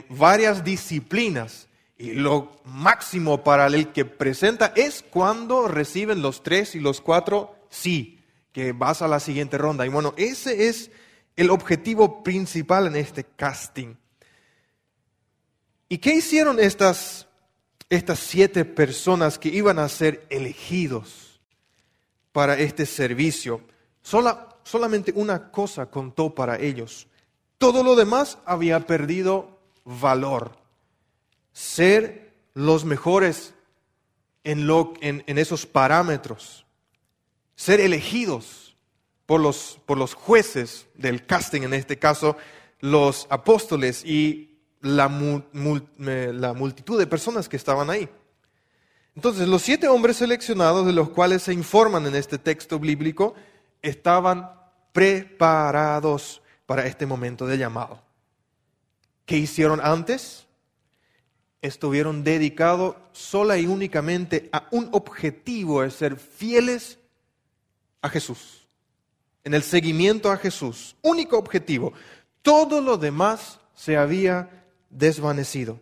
varias 0.09 0.65
disciplinas. 0.65 1.69
Y 2.01 2.13
lo 2.13 2.59
máximo 2.65 3.43
para 3.43 3.67
el 3.67 3.91
que 3.91 4.05
presenta 4.05 4.73
es 4.75 5.05
cuando 5.07 5.67
reciben 5.67 6.23
los 6.23 6.41
tres 6.41 6.73
y 6.73 6.79
los 6.79 6.99
cuatro 6.99 7.55
sí, 7.69 8.19
que 8.51 8.71
vas 8.71 9.03
a 9.03 9.07
la 9.07 9.19
siguiente 9.19 9.59
ronda. 9.59 9.85
Y 9.85 9.89
bueno, 9.89 10.15
ese 10.17 10.67
es 10.67 10.89
el 11.35 11.51
objetivo 11.51 12.23
principal 12.23 12.87
en 12.87 12.95
este 12.95 13.23
casting. 13.23 13.93
¿Y 15.89 15.99
qué 15.99 16.15
hicieron 16.15 16.59
estas, 16.59 17.27
estas 17.87 18.17
siete 18.17 18.65
personas 18.65 19.37
que 19.37 19.49
iban 19.49 19.77
a 19.77 19.87
ser 19.87 20.25
elegidos 20.31 21.39
para 22.31 22.57
este 22.57 22.87
servicio? 22.87 23.61
solamente 24.01 25.13
una 25.15 25.51
cosa 25.51 25.85
contó 25.85 26.33
para 26.33 26.59
ellos. 26.59 27.07
Todo 27.59 27.83
lo 27.83 27.95
demás 27.95 28.39
había 28.45 28.87
perdido 28.87 29.59
valor 29.85 30.60
ser 31.51 32.33
los 32.53 32.85
mejores 32.85 33.53
en, 34.43 34.67
lo, 34.67 34.93
en, 35.01 35.23
esos 35.37 35.65
parámetros, 35.65 36.65
ser 37.55 37.79
elegidos 37.79 38.75
por 39.25 39.39
los, 39.39 40.13
jueces 40.13 40.87
del 40.95 41.25
casting, 41.25 41.61
en 41.61 41.73
este 41.73 41.97
caso 41.97 42.35
los 42.79 43.27
apóstoles 43.29 44.03
y 44.03 44.57
la, 44.81 45.07
la 45.53 46.53
multitud 46.53 46.97
de 46.97 47.07
personas 47.07 47.47
que 47.47 47.57
estaban 47.57 47.89
ahí. 47.89 48.09
Entonces, 49.15 49.47
los 49.47 49.61
siete 49.61 49.87
hombres 49.87 50.17
seleccionados 50.17 50.85
de 50.85 50.93
los 50.93 51.09
cuales 51.09 51.43
se 51.43 51.53
informan 51.53 52.07
en 52.07 52.15
este 52.15 52.37
texto 52.37 52.79
bíblico 52.79 53.35
estaban 53.81 54.51
preparados 54.93 56.41
para 56.65 56.85
este 56.87 57.05
momento 57.05 57.45
de 57.45 57.57
llamado. 57.57 58.01
¿Qué 59.25 59.37
hicieron 59.37 59.79
antes? 59.83 60.47
Estuvieron 61.61 62.23
dedicados 62.23 62.95
sola 63.11 63.57
y 63.57 63.67
únicamente 63.67 64.49
a 64.51 64.67
un 64.71 64.89
objetivo, 64.91 65.81
de 65.81 65.91
ser 65.91 66.15
fieles 66.17 66.97
a 68.01 68.09
Jesús, 68.09 68.67
en 69.43 69.53
el 69.53 69.63
seguimiento 69.63 70.31
a 70.31 70.37
Jesús. 70.37 70.95
Único 71.01 71.37
objetivo. 71.37 71.93
Todo 72.41 72.81
lo 72.81 72.97
demás 72.97 73.59
se 73.75 73.97
había 73.97 74.65
desvanecido. 74.89 75.79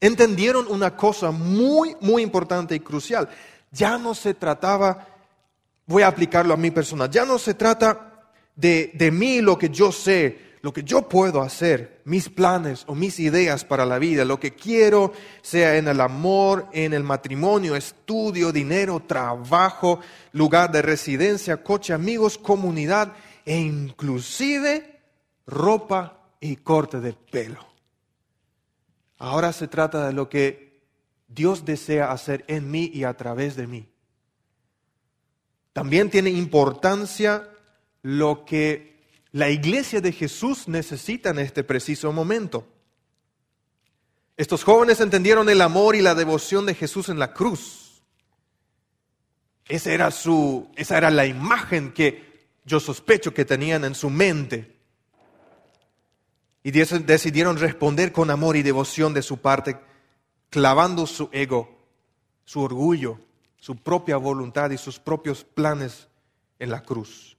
Entendieron 0.00 0.66
una 0.68 0.96
cosa 0.96 1.32
muy, 1.32 1.96
muy 2.00 2.22
importante 2.22 2.74
y 2.74 2.80
crucial. 2.80 3.28
Ya 3.72 3.98
no 3.98 4.14
se 4.14 4.34
trataba, 4.34 5.08
voy 5.86 6.02
a 6.02 6.08
aplicarlo 6.08 6.54
a 6.54 6.56
mi 6.56 6.70
persona, 6.70 7.10
ya 7.10 7.24
no 7.24 7.38
se 7.38 7.54
trata 7.54 8.30
de, 8.54 8.92
de 8.94 9.10
mí 9.10 9.40
lo 9.40 9.58
que 9.58 9.70
yo 9.70 9.90
sé, 9.90 10.47
lo 10.60 10.72
que 10.72 10.82
yo 10.82 11.08
puedo 11.08 11.42
hacer, 11.42 12.00
mis 12.04 12.28
planes 12.28 12.84
o 12.86 12.94
mis 12.94 13.20
ideas 13.20 13.64
para 13.64 13.86
la 13.86 13.98
vida, 13.98 14.24
lo 14.24 14.40
que 14.40 14.54
quiero, 14.54 15.12
sea 15.42 15.76
en 15.76 15.88
el 15.88 16.00
amor, 16.00 16.66
en 16.72 16.94
el 16.94 17.04
matrimonio, 17.04 17.76
estudio, 17.76 18.52
dinero, 18.52 19.00
trabajo, 19.00 20.00
lugar 20.32 20.72
de 20.72 20.82
residencia, 20.82 21.62
coche, 21.62 21.92
amigos, 21.92 22.38
comunidad 22.38 23.12
e 23.44 23.56
inclusive 23.56 25.00
ropa 25.46 26.18
y 26.40 26.56
corte 26.56 27.00
de 27.00 27.12
pelo. 27.12 27.66
Ahora 29.18 29.52
se 29.52 29.68
trata 29.68 30.06
de 30.06 30.12
lo 30.12 30.28
que 30.28 30.82
Dios 31.28 31.64
desea 31.64 32.10
hacer 32.10 32.44
en 32.48 32.70
mí 32.70 32.90
y 32.92 33.04
a 33.04 33.14
través 33.14 33.56
de 33.56 33.66
mí. 33.66 33.88
También 35.72 36.10
tiene 36.10 36.30
importancia 36.30 37.48
lo 38.02 38.44
que 38.44 38.97
la 39.38 39.50
iglesia 39.50 40.00
de 40.00 40.10
Jesús 40.10 40.66
necesita 40.66 41.30
en 41.30 41.38
este 41.38 41.62
preciso 41.62 42.12
momento. 42.12 42.66
Estos 44.36 44.64
jóvenes 44.64 45.00
entendieron 45.00 45.48
el 45.48 45.60
amor 45.60 45.94
y 45.94 46.02
la 46.02 46.16
devoción 46.16 46.66
de 46.66 46.74
Jesús 46.74 47.08
en 47.08 47.20
la 47.20 47.32
cruz. 47.32 48.02
Esa 49.68 49.92
era, 49.92 50.10
su, 50.10 50.68
esa 50.74 50.98
era 50.98 51.10
la 51.10 51.24
imagen 51.24 51.92
que 51.92 52.48
yo 52.64 52.80
sospecho 52.80 53.32
que 53.32 53.44
tenían 53.44 53.84
en 53.84 53.94
su 53.94 54.10
mente. 54.10 54.76
Y 56.64 56.72
decidieron 56.72 57.58
responder 57.58 58.10
con 58.10 58.30
amor 58.30 58.56
y 58.56 58.64
devoción 58.64 59.14
de 59.14 59.22
su 59.22 59.38
parte, 59.38 59.78
clavando 60.50 61.06
su 61.06 61.28
ego, 61.30 61.78
su 62.44 62.60
orgullo, 62.60 63.20
su 63.56 63.76
propia 63.76 64.16
voluntad 64.16 64.70
y 64.70 64.78
sus 64.78 64.98
propios 64.98 65.44
planes 65.44 66.08
en 66.58 66.70
la 66.70 66.82
cruz 66.82 67.37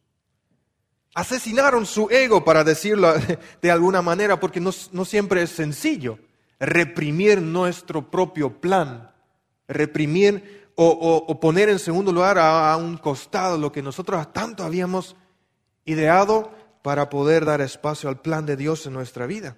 asesinaron 1.13 1.85
su 1.85 2.09
ego, 2.09 2.43
para 2.43 2.63
decirlo 2.63 3.13
de 3.61 3.71
alguna 3.71 4.01
manera, 4.01 4.39
porque 4.39 4.59
no, 4.59 4.71
siempre 4.71 5.41
es 5.41 5.51
sencillo 5.51 6.19
reprimir 6.59 7.41
nuestro 7.41 8.11
propio 8.11 8.59
plan, 8.59 9.11
reprimir 9.67 10.71
o, 10.75 11.39
poner 11.39 11.69
en 11.69 11.79
segundo 11.79 12.11
lugar 12.11 12.37
a, 12.37 12.75
un 12.77 12.97
costado 12.97 13.57
lo 13.57 13.71
que 13.71 13.81
nosotros 13.81 14.31
tanto 14.31 14.63
habíamos 14.63 15.15
ideado 15.83 16.51
para 16.81 17.09
poder 17.09 17.43
dar 17.43 17.59
espacio 17.61 18.07
al 18.07 18.21
plan 18.21 18.45
de 18.45 18.55
Dios 18.55 18.85
en 18.85 18.93
nuestra 18.93 19.25
vida. 19.25 19.57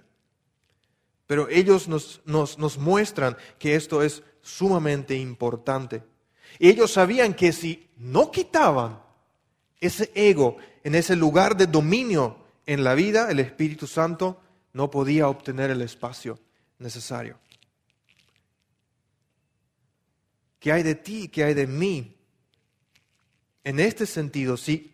Pero 1.28 1.48
ellos 1.50 1.88
nos, 1.88 2.22
nos 2.26 2.78
muestran 2.78 3.38
que 3.60 3.76
esto 3.76 4.02
es 4.02 4.24
sumamente 4.42 5.16
importante. 5.16 6.04
Ellos 6.60 6.92
sabían 6.92 7.34
que 7.34 7.54
si 7.54 7.90
no 7.98 8.32
quitaban 8.32 9.00
ese 9.82 10.12
ego, 10.16 10.58
en 10.84 10.96
ese 10.96 11.16
lugar 11.16 11.58
de 11.58 11.68
dominio 11.68 12.38
en 12.66 12.84
la 12.84 12.94
vida, 12.96 13.30
el 13.30 13.40
Espíritu 13.40 13.88
Santo 13.88 14.40
no 14.74 14.90
podía 14.90 15.28
obtener 15.28 15.72
el 15.72 15.82
espacio 15.82 16.40
necesario. 16.80 17.40
¿Qué 20.60 20.72
hay 20.72 20.84
de 20.84 20.96
ti? 20.96 21.28
¿Qué 21.28 21.44
hay 21.44 21.56
de 21.56 21.68
mí? 21.68 22.16
En 23.64 23.80
este 23.80 24.06
sentido, 24.06 24.58
si 24.58 24.94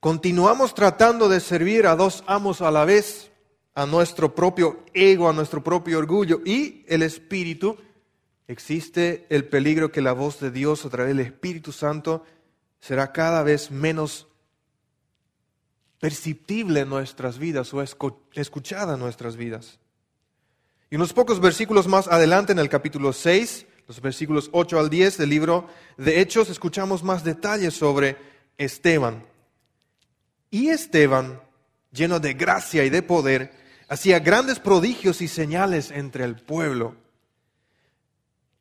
continuamos 0.00 0.74
tratando 0.74 1.28
de 1.28 1.40
servir 1.40 1.86
a 1.86 1.96
dos 1.96 2.24
amos 2.26 2.60
a 2.60 2.70
la 2.70 2.84
vez, 2.84 3.30
a 3.74 3.86
nuestro 3.86 4.34
propio 4.34 4.84
ego, 4.92 5.28
a 5.28 5.32
nuestro 5.32 5.62
propio 5.62 5.98
orgullo 5.98 6.40
y 6.44 6.84
el 6.88 7.02
Espíritu, 7.02 7.76
existe 8.48 9.26
el 9.30 9.44
peligro 9.44 9.92
que 9.92 10.00
la 10.00 10.12
voz 10.12 10.40
de 10.40 10.50
Dios 10.50 10.84
a 10.84 10.90
través 10.90 11.16
del 11.16 11.24
Espíritu 11.24 11.70
Santo 11.70 12.24
será 12.80 13.12
cada 13.12 13.42
vez 13.42 13.70
menos 13.70 14.28
perceptible 16.00 16.80
en 16.80 16.88
nuestras 16.88 17.38
vidas 17.38 17.72
o 17.74 17.82
escuchada 17.82 18.94
en 18.94 19.00
nuestras 19.00 19.36
vidas. 19.36 19.78
Y 20.90 20.96
unos 20.96 21.12
pocos 21.12 21.40
versículos 21.40 21.86
más 21.86 22.08
adelante, 22.08 22.52
en 22.52 22.58
el 22.58 22.68
capítulo 22.68 23.12
6, 23.12 23.66
los 23.86 24.00
versículos 24.00 24.48
8 24.52 24.78
al 24.78 24.88
10 24.88 25.18
del 25.18 25.30
libro 25.30 25.68
de 25.96 26.20
Hechos, 26.20 26.48
escuchamos 26.48 27.02
más 27.02 27.24
detalles 27.24 27.74
sobre 27.74 28.16
Esteban. 28.56 29.26
Y 30.50 30.68
Esteban, 30.68 31.42
lleno 31.92 32.20
de 32.20 32.34
gracia 32.34 32.84
y 32.84 32.90
de 32.90 33.02
poder, 33.02 33.52
hacía 33.88 34.18
grandes 34.20 34.60
prodigios 34.60 35.20
y 35.20 35.28
señales 35.28 35.90
entre 35.90 36.24
el 36.24 36.36
pueblo. 36.36 36.96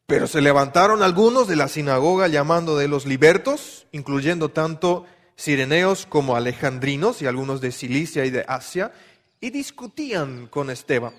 Pero 0.08 0.26
se 0.26 0.40
levantaron 0.40 1.04
algunos 1.04 1.50
de 1.50 1.58
la 1.58 1.68
sinagoga 1.68 2.30
llamando 2.30 2.78
de 2.78 2.88
los 2.88 3.06
libertos, 3.06 3.88
incluyendo 3.92 4.50
tanto 4.50 5.06
sireneos 5.36 6.06
como 6.06 6.38
alejandrinos 6.38 7.22
y 7.22 7.28
algunos 7.28 7.60
de 7.60 7.74
Cilicia 7.74 8.24
y 8.24 8.30
de 8.30 8.46
Asia, 8.48 8.94
y 9.42 9.50
discutían 9.50 10.48
con 10.48 10.70
Esteban. 10.70 11.14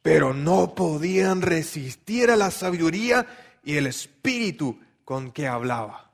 Pero 0.00 0.32
no 0.32 0.76
podían 0.76 1.42
resistir 1.42 2.30
a 2.30 2.36
la 2.36 2.52
sabiduría 2.52 3.26
y 3.64 3.78
el 3.78 3.88
espíritu 3.88 4.78
con 5.04 5.32
que 5.32 5.48
hablaba. 5.48 6.12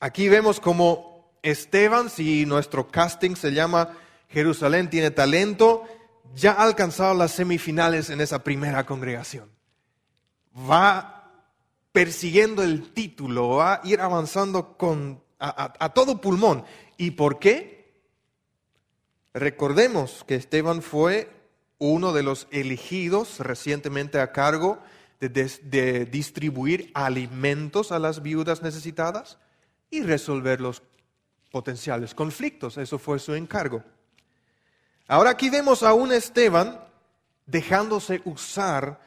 Aquí 0.00 0.28
vemos 0.28 0.60
como 0.60 1.32
Esteban, 1.42 2.10
si 2.10 2.44
nuestro 2.44 2.88
casting 2.88 3.36
se 3.36 3.52
llama 3.52 3.96
Jerusalén 4.28 4.90
tiene 4.90 5.10
talento, 5.10 5.79
ya 6.34 6.52
ha 6.52 6.64
alcanzado 6.64 7.14
las 7.14 7.32
semifinales 7.32 8.10
en 8.10 8.20
esa 8.20 8.42
primera 8.44 8.86
congregación. 8.86 9.50
Va 10.70 11.20
persiguiendo 11.92 12.62
el 12.62 12.92
título, 12.92 13.48
va 13.56 13.74
a 13.74 13.80
ir 13.84 14.00
avanzando 14.00 14.76
con, 14.76 15.22
a, 15.38 15.92
todo 15.94 16.20
pulmón. 16.20 16.64
¿Y 16.96 17.12
por 17.12 17.38
qué? 17.38 17.92
Recordemos 19.32 20.24
que 20.26 20.34
Esteban 20.34 20.82
fue 20.82 21.30
uno 21.78 22.12
de 22.12 22.22
los 22.22 22.46
elegidos 22.50 23.38
recientemente 23.40 24.20
a 24.20 24.32
cargo 24.32 24.80
de, 25.20 25.28
de, 25.28 26.04
distribuir 26.06 26.90
alimentos 26.94 27.92
a 27.92 27.98
las 27.98 28.22
viudas 28.22 28.62
necesitadas 28.62 29.38
y 29.90 30.02
resolver 30.02 30.60
los 30.60 30.82
potenciales 31.50 32.14
conflictos. 32.14 32.76
Eso 32.76 32.98
fue 32.98 33.18
su 33.18 33.34
encargo. 33.34 33.82
Ahora 35.10 35.30
aquí 35.30 35.50
vemos 35.50 35.82
a 35.82 35.92
un 35.92 36.12
Esteban 36.12 36.78
dejándose 37.44 38.22
usar 38.24 39.00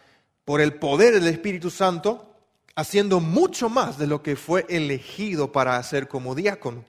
por 0.43 0.59
el 0.59 0.73
poder 0.73 1.13
del 1.13 1.27
Espíritu 1.27 1.69
Santo, 1.69 2.29
haciendo 2.75 3.21
mucho 3.21 3.69
más 3.69 3.97
de 3.97 4.07
lo 4.07 4.21
que 4.21 4.35
fue 4.35 4.65
elegido 4.67 5.53
para 5.53 5.77
hacer 5.77 6.09
como 6.09 6.35
diácono. 6.35 6.83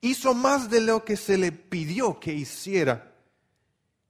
Hizo 0.00 0.34
más 0.34 0.70
de 0.70 0.82
lo 0.82 1.04
que 1.04 1.16
se 1.16 1.36
le 1.36 1.50
pidió 1.50 2.20
que 2.20 2.32
hiciera. 2.32 3.12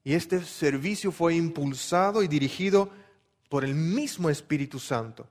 Y 0.04 0.12
este 0.12 0.44
servicio 0.44 1.10
fue 1.10 1.34
impulsado 1.34 2.22
y 2.22 2.28
dirigido 2.28 2.90
por 3.48 3.64
el 3.64 3.74
mismo 3.74 4.28
Espíritu 4.28 4.78
Santo. 4.78 5.26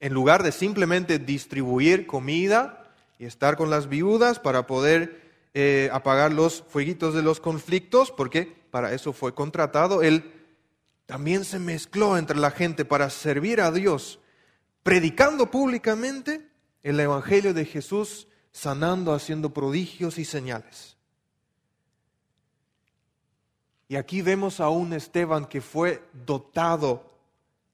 En 0.00 0.12
lugar 0.12 0.42
de 0.42 0.52
simplemente 0.52 1.18
distribuir 1.18 2.06
comida 2.06 2.92
y 3.18 3.24
estar 3.24 3.56
con 3.56 3.70
las 3.70 3.88
viudas 3.88 4.38
para 4.38 4.66
poder 4.66 5.25
eh, 5.58 5.88
apagar 5.90 6.34
los 6.34 6.64
fueguitos 6.68 7.14
de 7.14 7.22
los 7.22 7.40
conflictos, 7.40 8.10
porque 8.10 8.44
para 8.70 8.92
eso 8.92 9.14
fue 9.14 9.34
contratado, 9.34 10.02
él 10.02 10.30
también 11.06 11.46
se 11.46 11.58
mezcló 11.58 12.18
entre 12.18 12.36
la 12.36 12.50
gente 12.50 12.84
para 12.84 13.08
servir 13.08 13.62
a 13.62 13.72
Dios, 13.72 14.20
predicando 14.82 15.50
públicamente 15.50 16.46
el 16.82 17.00
Evangelio 17.00 17.54
de 17.54 17.64
Jesús, 17.64 18.28
sanando, 18.52 19.14
haciendo 19.14 19.54
prodigios 19.54 20.18
y 20.18 20.26
señales. 20.26 20.98
Y 23.88 23.96
aquí 23.96 24.20
vemos 24.20 24.60
a 24.60 24.68
un 24.68 24.92
Esteban 24.92 25.46
que 25.46 25.62
fue 25.62 26.02
dotado 26.12 27.14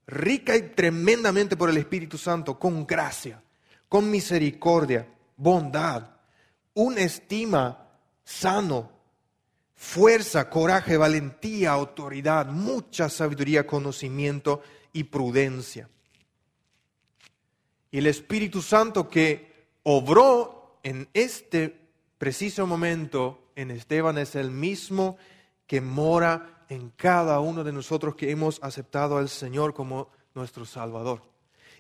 rica 0.07 0.55
y 0.55 0.69
tremendamente 0.69 1.57
por 1.57 1.69
el 1.69 1.79
Espíritu 1.79 2.17
Santo, 2.17 2.61
con 2.61 2.87
gracia, 2.87 3.43
con 3.89 4.09
misericordia, 4.09 5.09
bondad, 5.37 6.12
una 6.75 7.01
estima 7.01 7.89
sano, 8.25 8.91
fuerza, 9.75 10.49
coraje, 10.49 10.97
valentía, 10.97 11.73
autoridad, 11.73 12.47
mucha 12.47 13.09
sabiduría, 13.09 13.67
conocimiento 13.67 14.63
y 14.93 15.05
prudencia. 15.05 15.89
Y 17.91 17.99
el 17.99 18.07
Espíritu 18.07 18.63
Santo 18.63 19.09
que 19.09 19.67
obró 19.83 20.79
en 20.83 21.09
este 21.13 21.79
preciso 22.19 22.67
momento 22.67 23.51
en 23.57 23.71
Esteban 23.71 24.19
es 24.19 24.35
el 24.35 24.51
mismo 24.51 25.17
que 25.67 25.81
mora 25.81 26.65
en 26.69 26.91
cada 26.91 27.41
uno 27.41 27.65
de 27.65 27.73
nosotros 27.73 28.15
que 28.15 28.31
hemos 28.31 28.63
aceptado 28.63 29.19
al 29.19 29.29
Señor 29.29 29.75
como 29.75 30.09
nuestro 30.35 30.65
Salvador. 30.65 31.23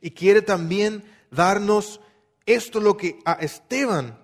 Y 0.01 0.11
quiere 0.11 0.43
también 0.43 1.05
darnos 1.31 2.01
esto 2.45 2.81
lo 2.81 2.97
que 2.97 3.21
a 3.25 3.35
Esteban 3.35 4.19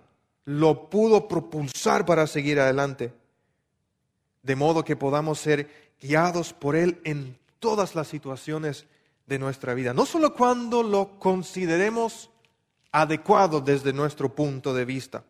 lo 0.49 0.89
pudo 0.89 1.29
propulsar 1.29 2.07
para 2.07 2.27
seguir 2.27 2.59
adelante, 2.59 3.13
de 4.43 4.57
modo 4.57 4.83
que 4.83 4.97
podamos 4.97 5.39
ser 5.39 5.93
guiados 6.01 6.55
por 6.55 6.75
Él 6.75 7.03
en 7.05 7.39
todas 7.59 7.95
las 7.95 8.09
situaciones 8.09 8.87
de 9.27 9.39
nuestra 9.39 9.75
vida, 9.75 9.93
no 9.93 10.07
solo 10.07 10.33
cuando 10.33 10.83
lo 10.83 11.19
consideremos 11.19 12.31
adecuado 12.93 13.61
desde 13.61 13.93
nuestro 13.93 14.35
punto 14.35 14.73
de 14.73 14.87
vista, 14.87 15.23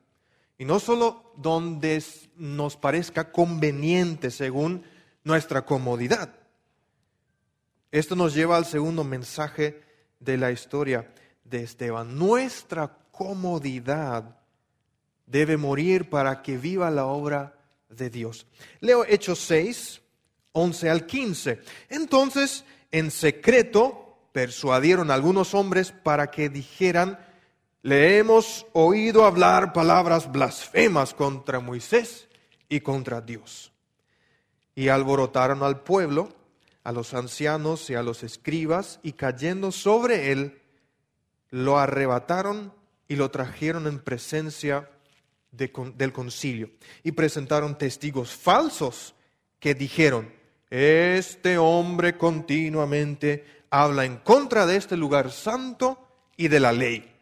y 0.57 0.65
no 0.65 0.79
solo 0.79 1.33
donde 1.37 2.01
nos 2.37 2.77
parezca 2.77 3.33
conveniente 3.33 4.31
según 4.31 4.85
nuestra 5.25 5.67
comodidad. 5.67 6.33
Esto 7.91 8.15
nos 8.15 8.35
lleva 8.35 8.57
al 8.57 8.67
segundo 8.67 9.03
mensaje 9.03 9.83
de 10.21 10.37
la 10.37 10.53
historia 10.53 11.13
de 11.43 11.65
Esteban. 11.65 12.17
Nuestra 12.17 12.97
comodidad 13.11 14.39
debe 15.31 15.57
morir 15.57 16.09
para 16.09 16.43
que 16.43 16.57
viva 16.57 16.91
la 16.91 17.07
obra 17.07 17.55
de 17.89 18.11
Dios. 18.11 18.47
Leo 18.81 19.05
Hechos 19.05 19.39
6, 19.41 20.01
11 20.53 20.91
al 20.91 21.07
15. 21.07 21.61
Entonces, 21.91 22.65
en 22.91 23.11
secreto, 23.11 24.17
persuadieron 24.33 25.11
a 25.11 25.15
algunos 25.15 25.55
hombres 25.55 25.93
para 25.93 26.31
que 26.31 26.49
dijeran, 26.49 27.19
le 27.83 28.19
hemos 28.19 28.67
oído 28.73 29.25
hablar 29.25 29.73
palabras 29.73 30.31
blasfemas 30.31 31.15
contra 31.15 31.61
Moisés 31.61 32.29
y 32.69 32.81
contra 32.81 33.21
Dios. 33.21 33.73
Y 34.75 34.89
alborotaron 34.89 35.63
al 35.63 35.81
pueblo, 35.81 36.29
a 36.85 36.93
los 36.93 37.15
ancianos 37.15 37.91
y 37.91 37.95
a 37.95 38.03
los 38.03 38.23
escribas, 38.23 39.01
y 39.03 39.13
cayendo 39.13 39.73
sobre 39.73 40.33
él, 40.33 40.63
lo 41.51 41.79
arrebataron 41.79 42.73
y 43.09 43.17
lo 43.17 43.31
trajeron 43.31 43.87
en 43.87 43.99
presencia 43.99 44.89
del 45.51 46.13
concilio 46.13 46.71
y 47.03 47.13
presentaron 47.13 47.79
testigos 47.79 48.31
falsos 48.31 49.15
que 49.59 49.75
dijeron, 49.75 50.33
este 50.71 51.59
hombre 51.59 52.17
continuamente 52.17 53.45
habla 53.71 54.05
en 54.05 54.17
contra 54.19 54.67
de 54.67 54.77
este 54.77 54.97
lugar 54.97 55.31
santo 55.31 55.99
y 56.37 56.49
de 56.49 56.61
la 56.61 56.73
ley, 56.73 57.13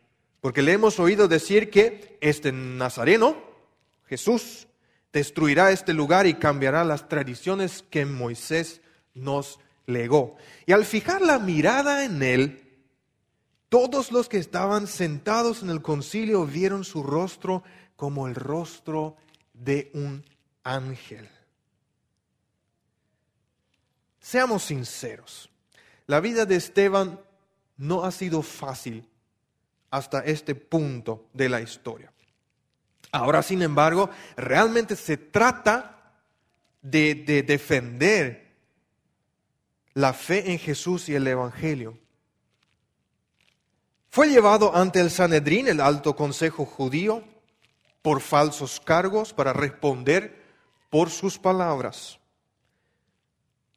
porque 0.41 0.63
le 0.63 0.73
hemos 0.73 0.99
oído 0.99 1.29
decir 1.29 1.71
que 1.71 2.19
este 2.21 2.53
Nazareno, 2.53 3.37
Jesús, 4.07 4.67
destruirá 5.13 5.71
este 5.71 5.95
lugar 5.95 6.27
y 6.27 6.35
cambiará 6.35 6.85
las 6.85 7.09
tradiciones 7.09 7.85
que 7.89 8.05
Moisés 8.05 8.83
nos 9.15 9.59
legó. 9.87 10.37
Y 10.67 10.73
al 10.73 10.85
fijar 10.85 11.23
la 11.23 11.39
mirada 11.39 12.05
en 12.05 12.23
él, 12.23 12.67
todos 13.69 14.13
los 14.13 14.29
que 14.29 14.39
estaban 14.39 14.87
sentados 14.87 15.63
en 15.63 15.71
el 15.71 15.83
concilio 15.83 16.45
vieron 16.47 16.85
su 16.85 17.03
rostro 17.03 17.63
como 17.97 18.29
el 18.29 18.35
rostro 18.35 19.17
de 19.53 19.91
un 19.95 20.25
ángel. 20.63 21.29
Seamos 24.21 24.65
sinceros, 24.65 25.51
la 26.07 26.21
vida 26.21 26.47
de 26.47 26.57
Esteban 26.57 27.21
no 27.77 28.05
ha 28.05 28.11
sido 28.11 28.43
fácil 28.43 29.09
hasta 29.91 30.21
este 30.21 30.55
punto 30.55 31.27
de 31.33 31.49
la 31.49 31.61
historia. 31.61 32.13
Ahora, 33.13 33.43
sin 33.43 33.63
embargo, 33.63 34.11
realmente 34.37 34.97
se 34.97 35.17
trata 35.17 35.97
de, 36.83 37.43
defender 37.47 38.47
la 39.95 40.13
fe 40.13 40.51
en 40.53 40.59
Jesús 40.59 41.09
y 41.09 41.15
el 41.15 41.27
Evangelio. 41.27 41.99
Fue 44.11 44.29
llevado 44.29 44.75
ante 44.75 45.01
el 45.01 45.11
Sanedrín, 45.11 45.69
el 45.69 45.81
alto 45.81 46.15
consejo 46.15 46.65
judío, 46.65 47.23
por 48.07 48.21
falsos 48.21 48.79
cargos 48.79 49.33
para 49.33 49.53
responder 49.53 50.41
por 50.91 51.11
sus 51.11 51.41
palabras. 51.41 52.21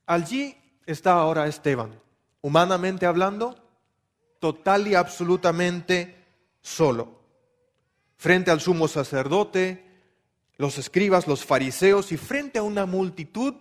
Allí 0.05 0.55
está 0.85 1.13
ahora 1.13 1.47
Esteban, 1.47 1.99
humanamente 2.39 3.07
hablando, 3.07 3.55
total 4.37 4.87
y 4.87 4.93
absolutamente 4.93 6.27
solo, 6.61 7.19
frente 8.17 8.51
al 8.51 8.61
sumo 8.61 8.87
sacerdote, 8.87 9.83
los 10.57 10.77
escribas, 10.77 11.25
los 11.25 11.43
fariseos 11.43 12.11
y 12.11 12.17
frente 12.17 12.59
a 12.59 12.63
una 12.63 12.85
multitud 12.85 13.55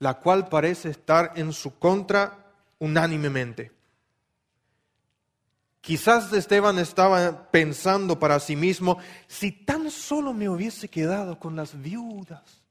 la 0.00 0.20
cual 0.20 0.50
parece 0.50 0.90
estar 0.90 1.32
en 1.36 1.50
su 1.54 1.78
contra 1.78 2.52
unánimemente. 2.78 3.72
Quizás 5.84 6.32
Esteban 6.32 6.78
estaba 6.78 7.50
pensando 7.50 8.18
para 8.18 8.40
sí 8.40 8.56
mismo, 8.56 8.96
si 9.26 9.52
tan 9.52 9.90
solo 9.90 10.32
me 10.32 10.48
hubiese 10.48 10.88
quedado 10.88 11.38
con 11.38 11.54
las 11.54 11.78
viudas, 11.78 12.62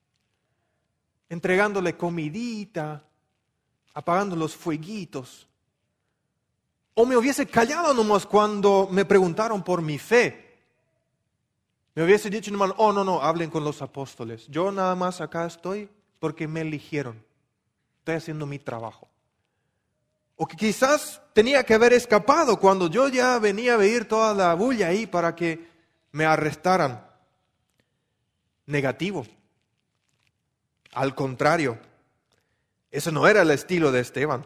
entregándole 1.30 1.95
comidita, 1.95 3.04
apagando 3.93 4.36
los 4.36 4.56
fueguitos, 4.56 5.47
o 6.95 7.06
me 7.06 7.15
hubiese 7.15 7.45
callado 7.45 7.93
nomás 7.93 8.26
cuando 8.26 8.89
me 8.91 9.06
preguntaron 9.06 9.63
por 9.63 9.84
mi 9.84 9.99
fe, 9.99 10.39
Me 11.95 12.04
hubiese 12.04 12.32
dicho, 12.32 12.49
hermano, 12.49 12.73
oh, 12.78 12.91
no, 12.91 13.04
no, 13.04 13.21
hablen 13.21 13.52
con 13.52 13.63
los 13.63 13.84
apóstoles. 13.84 14.47
Yo 14.47 14.71
nada 14.71 14.95
más 14.95 15.21
acá 15.21 15.45
estoy 15.45 15.88
porque 16.17 16.47
me 16.47 16.62
eligieron. 16.62 17.23
Estoy 17.99 18.15
haciendo 18.15 18.47
mi 18.47 18.58
trabajo. 18.58 19.12
O 20.44 20.46
que 20.46 20.58
quizás 20.58 21.22
tenía 21.32 21.64
que 21.64 21.74
haber 21.74 21.94
escapado 21.94 22.60
cuando 22.60 22.90
yo 22.90 23.08
ya 23.08 23.40
venía 23.40 23.76
a 23.76 23.78
ver 23.78 24.04
toda 24.04 24.34
la 24.34 24.54
bulla 24.56 24.90
ahí 24.90 25.08
para 25.08 25.34
que 25.34 25.70
me 26.12 26.26
arrestaran. 26.26 27.08
Negativo. 28.66 29.26
Al 30.92 31.16
contrario, 31.16 31.80
ese 32.92 33.10
no 33.10 33.26
era 33.26 33.44
el 33.44 33.52
estilo 33.52 33.90
de 33.94 34.02
Esteban. 34.02 34.46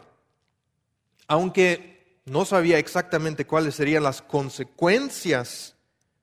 Aunque 1.26 2.20
no 2.26 2.44
sabía 2.44 2.78
exactamente 2.78 3.44
cuáles 3.44 3.74
serían 3.74 4.04
las 4.04 4.22
consecuencias 4.22 5.74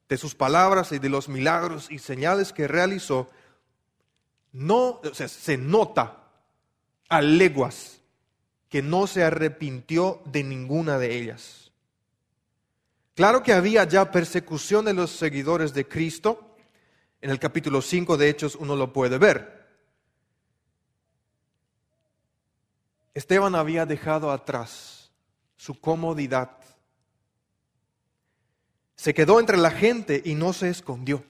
de 0.07 0.15
sus 0.15 0.35
palabras 0.35 0.93
y 0.93 0.99
de 0.99 1.09
los 1.09 1.27
milagros 1.27 1.91
y 1.91 1.99
señales 1.99 2.53
que 2.53 2.69
realizó, 2.69 3.29
no, 4.53 5.01
se 5.11 5.57
nota 5.57 6.29
a 7.09 7.21
leguas 7.21 7.99
que 8.69 8.81
no 8.81 9.07
se 9.07 9.23
arrepintió 9.23 10.21
de 10.25 10.43
ninguna 10.43 10.97
de 10.97 11.15
ellas. 11.15 11.71
Claro 13.15 13.43
que 13.43 13.53
había 13.53 13.85
ya 13.85 14.11
persecución 14.11 14.85
de 14.85 14.93
los 14.93 15.11
seguidores 15.11 15.73
de 15.73 15.87
Cristo. 15.87 16.57
En 17.21 17.29
el 17.29 17.39
capítulo 17.39 17.81
5 17.81 18.17
de 18.17 18.29
Hechos 18.29 18.55
uno 18.55 18.75
lo 18.75 18.91
puede 18.91 19.17
ver. 19.17 19.65
Esteban 23.13 23.55
había 23.55 23.85
dejado 23.85 24.29
atrás 24.29 25.09
su 25.55 25.79
comodidad. 25.79 26.57
Se 28.95 29.13
quedó 29.13 29.39
entre 29.39 29.57
la 29.57 29.71
gente 29.71 30.21
y 30.25 30.35
no 30.35 30.51
se 30.51 30.69
escondió. 30.69 31.23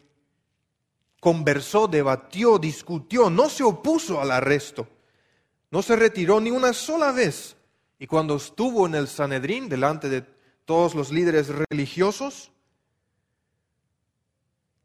Conversó, 1.20 1.88
debatió, 1.88 2.58
discutió, 2.58 3.30
no 3.30 3.50
se 3.50 3.64
opuso 3.64 4.20
al 4.20 4.32
arresto. 4.32 4.88
No 5.76 5.82
se 5.82 5.98
retiró 5.98 6.40
ni 6.40 6.52
una 6.52 6.72
sola 6.72 7.12
vez. 7.12 7.58
Y 8.00 8.08
cuando 8.08 8.38
estuvo 8.38 8.88
en 8.88 8.96
el 8.96 9.10
Sanedrín, 9.10 9.68
delante 9.68 10.08
de 10.08 10.24
todos 10.64 10.96
los 10.96 11.12
líderes 11.12 11.50
religiosos, 11.50 12.54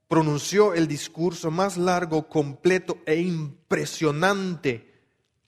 pronunció 0.09 0.74
el 0.74 0.88
discurso 0.88 1.53
más 1.53 1.76
largo, 1.76 2.29
completo 2.29 2.98
e 3.07 3.20
impresionante 3.20 4.92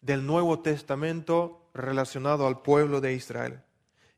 del 0.01 0.25
Nuevo 0.25 0.61
Testamento 0.61 1.67
relacionado 1.75 2.47
al 2.47 2.63
pueblo 2.63 3.01
de 3.01 3.15
Israel. 3.15 3.63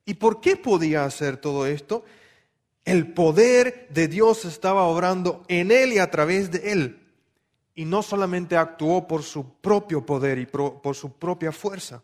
¿Y 0.04 0.12
por 0.12 0.42
qué 0.42 0.56
podía 0.56 1.06
hacer 1.06 1.38
todo 1.38 1.64
esto? 1.66 2.04
El 2.84 3.14
poder 3.14 3.88
de 3.88 4.08
Dios 4.08 4.44
estaba 4.44 4.82
obrando 4.82 5.42
en 5.48 5.70
él 5.70 5.94
y 5.94 5.98
a 6.00 6.10
través 6.10 6.50
de 6.50 6.72
él. 6.72 7.03
Y 7.74 7.84
no 7.84 8.02
solamente 8.02 8.56
actuó 8.56 9.06
por 9.06 9.22
su 9.22 9.54
propio 9.60 10.04
poder 10.06 10.38
y 10.38 10.46
por 10.46 10.94
su 10.94 11.12
propia 11.12 11.50
fuerza. 11.52 12.02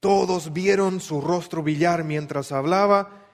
Todos 0.00 0.52
vieron 0.52 1.00
su 1.00 1.20
rostro 1.20 1.62
brillar 1.62 2.04
mientras 2.04 2.52
hablaba 2.52 3.26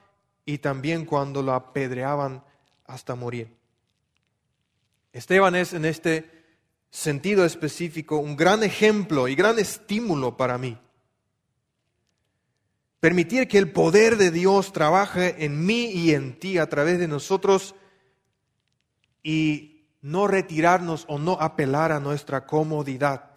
y 0.45 0.57
también 0.57 1.05
cuando 1.05 1.41
lo 1.41 1.53
apedreaban 1.53 2.43
hasta 2.85 3.15
morir. 3.15 3.49
Esteban 5.13 5.55
es 5.55 5.73
en 5.73 5.85
este 5.85 6.29
sentido 6.89 7.45
específico 7.45 8.17
un 8.17 8.35
gran 8.35 8.63
ejemplo 8.63 9.27
y 9.27 9.35
gran 9.35 9.59
estímulo 9.59 10.37
para 10.37 10.57
mí. 10.57 10.77
Permitir 12.99 13.47
que 13.47 13.57
el 13.57 13.71
poder 13.71 14.17
de 14.17 14.31
Dios 14.31 14.73
trabaje 14.73 15.45
en 15.45 15.65
mí 15.65 15.91
y 15.91 16.13
en 16.13 16.39
ti 16.39 16.57
a 16.57 16.67
través 16.67 16.97
de 16.97 17.07
nosotros 17.07 17.75
y 19.21 19.74
no 20.05 20.27
retirarnos 20.27 21.03
o 21.07 21.17
no 21.17 21.31
apelar 21.41 21.91
a 21.91 21.99
nuestra 21.99 22.45
comodidad 22.45 23.31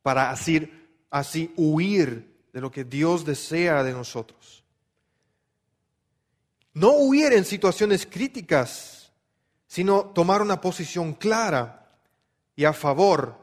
para 0.00 0.30
así, 0.30 0.72
así 1.10 1.52
huir 1.54 2.46
de 2.50 2.62
lo 2.62 2.70
que 2.70 2.84
Dios 2.84 3.26
desea 3.26 3.82
de 3.82 3.92
nosotros. 3.92 4.64
No 6.72 6.92
huir 6.92 7.34
en 7.34 7.44
situaciones 7.44 8.06
críticas, 8.06 9.12
sino 9.66 10.06
tomar 10.06 10.40
una 10.40 10.62
posición 10.62 11.12
clara 11.12 11.90
y 12.56 12.64
a 12.64 12.72
favor 12.72 13.36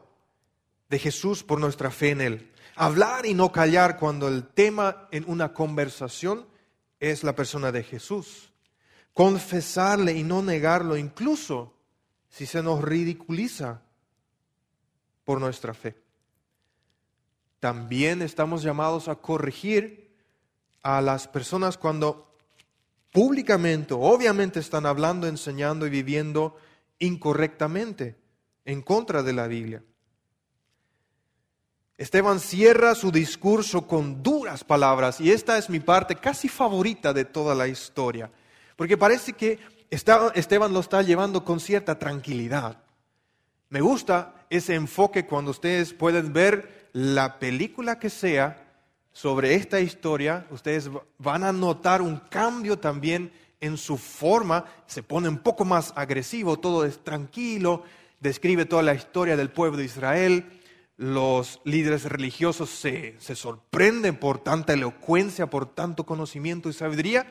de 0.89 0.97
Jesús 0.97 1.43
por 1.43 1.60
nuestra 1.60 1.91
fe 1.91 2.10
en 2.10 2.21
Él. 2.21 2.51
Hablar 2.75 3.28
y 3.28 3.36
no 3.36 3.51
callar 3.51 3.99
cuando 3.99 4.28
el 4.28 4.47
tema 4.47 5.08
en 5.12 5.23
una 5.28 5.54
conversación 5.54 6.47
es 6.99 7.23
la 7.23 7.36
persona 7.36 7.71
de 7.71 7.84
Jesús. 7.84 8.51
Confesarle 9.13 10.13
y 10.13 10.23
no 10.23 10.41
negarlo, 10.41 10.97
incluso 10.97 11.75
si 12.36 12.45
se 12.45 12.62
nos 12.62 12.82
ridiculiza 12.82 13.82
por 15.24 15.39
nuestra 15.39 15.74
fe. 15.74 15.95
También 17.62 18.21
estamos 18.21 18.62
llamados 18.62 19.08
a 19.08 19.15
corregir 19.15 20.13
a 20.84 21.00
las 21.00 21.30
personas 21.30 21.78
cuando 21.78 22.36
públicamente, 23.13 23.93
obviamente 23.93 24.60
están 24.60 24.86
hablando, 24.86 25.28
enseñando 25.28 25.88
y 25.88 25.89
viviendo 25.89 26.58
incorrectamente 27.00 28.17
en 28.65 28.82
contra 28.82 29.24
de 29.24 29.32
la 29.32 29.48
Biblia. 29.48 29.82
Esteban 31.98 32.41
cierra 32.41 32.95
su 32.95 33.13
discurso 33.13 33.88
con 33.88 34.21
duras 34.21 34.65
palabras 34.65 35.21
y 35.21 35.32
esta 35.32 35.58
es 35.58 35.69
mi 35.69 35.80
parte 35.80 36.17
casi 36.17 36.50
favorita 36.50 37.13
de 37.13 37.24
toda 37.24 37.56
la 37.56 37.69
historia, 37.69 38.30
porque 38.76 38.98
parece 38.98 39.32
que 39.32 39.58
Esteban 39.89 40.74
lo 40.74 40.80
está 40.80 41.02
llevando 41.02 41.43
con 41.43 41.60
cierta 41.60 41.98
tranquilidad. 42.00 42.84
Me 43.69 43.82
gusta 43.82 44.45
ese 44.50 44.76
enfoque 44.76 45.26
cuando 45.26 45.52
ustedes 45.52 45.93
pueden 45.93 46.34
ver 46.34 46.89
la 46.93 47.39
película 47.39 48.00
que 48.00 48.10
sea 48.10 48.65
sobre 49.12 49.56
esta 49.56 49.80
historia, 49.80 50.45
ustedes 50.50 50.89
van 51.17 51.43
a 51.43 51.54
notar 51.54 52.02
un 52.02 52.17
cambio 52.30 52.78
también 52.78 53.32
en 53.62 53.78
su 53.78 53.98
forma, 53.98 54.65
se 54.86 55.04
pone 55.04 55.30
un 55.30 55.38
poco 55.38 55.65
más 55.65 55.93
agresivo, 55.95 56.60
todo 56.60 56.86
es 56.86 57.04
tranquilo, 57.04 57.84
describe 58.19 58.65
toda 58.65 58.84
la 58.84 58.93
historia 58.93 59.38
del 59.38 59.50
pueblo 59.50 59.78
de 59.78 59.86
Israel. 59.86 60.62
Los 60.98 61.62
líderes 61.63 62.04
religiosos 62.04 62.69
se, 62.69 63.15
sorprenden 63.19 64.17
por 64.17 64.39
tanta 64.39 64.74
elocuencia, 64.74 65.50
por 65.50 65.65
tanto 65.65 66.06
conocimiento 66.06 66.69
y 66.69 66.74
sabiduría. 66.74 67.26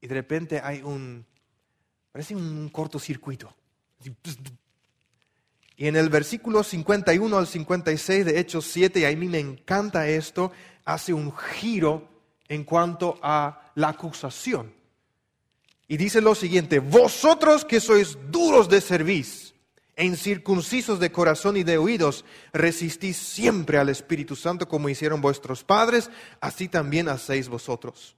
Y 0.00 0.06
de 0.06 0.14
repente 0.14 0.60
hay 0.62 0.82
un, 0.82 1.24
parece 2.12 2.34
un 2.34 2.68
cortocircuito. 2.70 3.54
Y 5.76 5.86
en 5.86 5.96
el 5.96 6.08
versículo 6.08 6.62
51 6.62 7.38
al 7.38 7.46
56 7.46 8.26
de 8.26 8.38
Hechos 8.38 8.66
7, 8.66 9.00
y 9.00 9.04
a 9.04 9.16
mí 9.16 9.28
me 9.28 9.38
encanta 9.38 10.06
esto, 10.08 10.52
hace 10.84 11.12
un 11.12 11.32
giro 11.36 12.08
en 12.48 12.64
cuanto 12.64 13.18
a 13.22 13.72
la 13.76 13.88
acusación. 13.88 14.74
Y 15.88 15.96
dice 15.96 16.20
lo 16.20 16.34
siguiente, 16.34 16.78
vosotros 16.78 17.64
que 17.64 17.80
sois 17.80 18.18
duros 18.30 18.68
de 18.68 18.80
cerviz 18.80 19.54
e 19.96 20.04
incircuncisos 20.04 21.00
de 21.00 21.10
corazón 21.10 21.56
y 21.56 21.62
de 21.62 21.78
oídos, 21.78 22.24
resistís 22.52 23.16
siempre 23.16 23.78
al 23.78 23.88
Espíritu 23.88 24.36
Santo 24.36 24.68
como 24.68 24.88
hicieron 24.88 25.20
vuestros 25.20 25.64
padres, 25.64 26.10
así 26.40 26.68
también 26.68 27.08
hacéis 27.08 27.48
vosotros. 27.48 28.16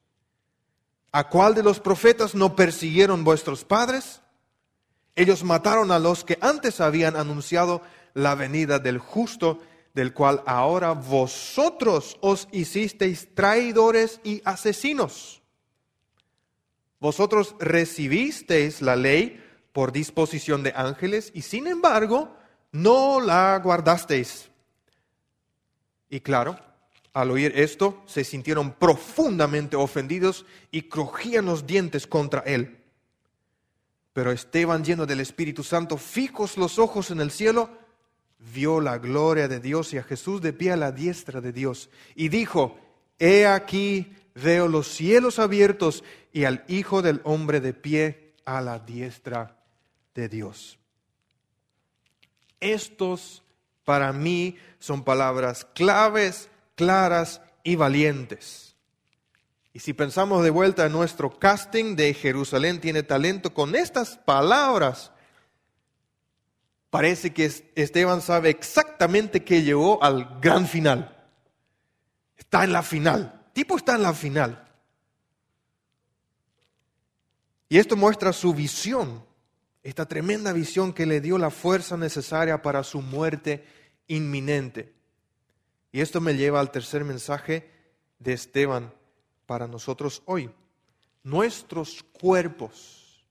¿A 1.12 1.28
cuál 1.28 1.54
de 1.54 1.62
los 1.62 1.78
profetas 1.78 2.34
no 2.34 2.56
persiguieron 2.56 3.22
vuestros 3.22 3.64
padres? 3.64 4.22
Ellos 5.14 5.44
mataron 5.44 5.92
a 5.92 5.98
los 5.98 6.24
que 6.24 6.38
antes 6.40 6.80
habían 6.80 7.16
anunciado 7.16 7.82
la 8.14 8.34
venida 8.34 8.78
del 8.78 8.98
justo, 8.98 9.60
del 9.92 10.14
cual 10.14 10.42
ahora 10.46 10.92
vosotros 10.92 12.16
os 12.22 12.48
hicisteis 12.50 13.34
traidores 13.34 14.20
y 14.24 14.40
asesinos. 14.46 15.42
Vosotros 16.98 17.56
recibisteis 17.58 18.80
la 18.80 18.96
ley 18.96 19.44
por 19.72 19.92
disposición 19.92 20.62
de 20.62 20.72
ángeles 20.74 21.30
y 21.34 21.42
sin 21.42 21.66
embargo 21.66 22.34
no 22.70 23.20
la 23.20 23.60
guardasteis. 23.62 24.48
Y 26.08 26.20
claro, 26.20 26.58
al 27.12 27.30
oír 27.30 27.52
esto, 27.56 28.02
se 28.06 28.24
sintieron 28.24 28.72
profundamente 28.72 29.76
ofendidos 29.76 30.46
y 30.70 30.82
crujían 30.82 31.46
los 31.46 31.66
dientes 31.66 32.06
contra 32.06 32.40
él. 32.40 32.78
Pero 34.12 34.30
Esteban, 34.32 34.84
lleno 34.84 35.06
del 35.06 35.20
Espíritu 35.20 35.62
Santo, 35.62 35.96
fijos 35.96 36.56
los 36.56 36.78
ojos 36.78 37.10
en 37.10 37.20
el 37.20 37.30
cielo, 37.30 37.70
vio 38.52 38.80
la 38.80 38.98
gloria 38.98 39.48
de 39.48 39.60
Dios 39.60 39.92
y 39.94 39.98
a 39.98 40.02
Jesús 40.02 40.40
de 40.40 40.52
pie 40.52 40.72
a 40.72 40.76
la 40.76 40.92
diestra 40.92 41.40
de 41.40 41.52
Dios. 41.52 41.90
Y 42.14 42.28
dijo, 42.28 42.78
he 43.18 43.46
aquí 43.46 44.12
veo 44.34 44.68
los 44.68 44.88
cielos 44.88 45.38
abiertos 45.38 46.04
y 46.32 46.44
al 46.44 46.64
Hijo 46.68 47.02
del 47.02 47.20
Hombre 47.24 47.60
de 47.60 47.74
pie 47.74 48.34
a 48.44 48.60
la 48.60 48.78
diestra 48.78 49.56
de 50.14 50.28
Dios. 50.28 50.78
Estos 52.60 53.42
para 53.84 54.12
mí 54.12 54.56
son 54.78 55.04
palabras 55.04 55.66
claves, 55.74 56.48
claras 56.82 57.40
y 57.62 57.76
valientes. 57.76 58.74
Y 59.72 59.78
si 59.78 59.92
pensamos 59.92 60.42
de 60.42 60.50
vuelta 60.50 60.84
en 60.84 60.92
nuestro 60.92 61.38
casting 61.38 61.94
de 61.94 62.12
Jerusalén 62.12 62.80
tiene 62.80 63.04
talento, 63.04 63.54
con 63.54 63.76
estas 63.76 64.18
palabras 64.18 65.12
parece 66.90 67.32
que 67.32 67.44
Esteban 67.76 68.20
sabe 68.20 68.50
exactamente 68.50 69.44
que 69.44 69.62
llegó 69.62 70.02
al 70.02 70.40
gran 70.40 70.66
final. 70.66 71.24
Está 72.36 72.64
en 72.64 72.72
la 72.72 72.82
final. 72.82 73.46
tipo 73.52 73.76
está 73.76 73.94
en 73.94 74.02
la 74.02 74.12
final. 74.12 74.68
Y 77.68 77.78
esto 77.78 77.96
muestra 77.96 78.32
su 78.32 78.52
visión, 78.52 79.24
esta 79.84 80.06
tremenda 80.06 80.52
visión 80.52 80.92
que 80.92 81.06
le 81.06 81.20
dio 81.20 81.38
la 81.38 81.50
fuerza 81.50 81.96
necesaria 81.96 82.60
para 82.60 82.82
su 82.82 83.00
muerte 83.00 83.64
inminente. 84.08 85.01
Y 85.92 86.00
esto 86.00 86.20
me 86.22 86.34
lleva 86.34 86.58
al 86.58 86.70
tercer 86.70 87.04
mensaje 87.04 87.70
de 88.18 88.32
Esteban 88.32 88.92
para 89.46 89.68
nosotros 89.68 90.22
hoy. 90.24 90.50
Nuestros 91.22 92.02
cuerpos, 92.02 93.26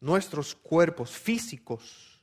nuestros 0.00 0.54
cuerpos 0.54 1.10
físicos 1.10 2.20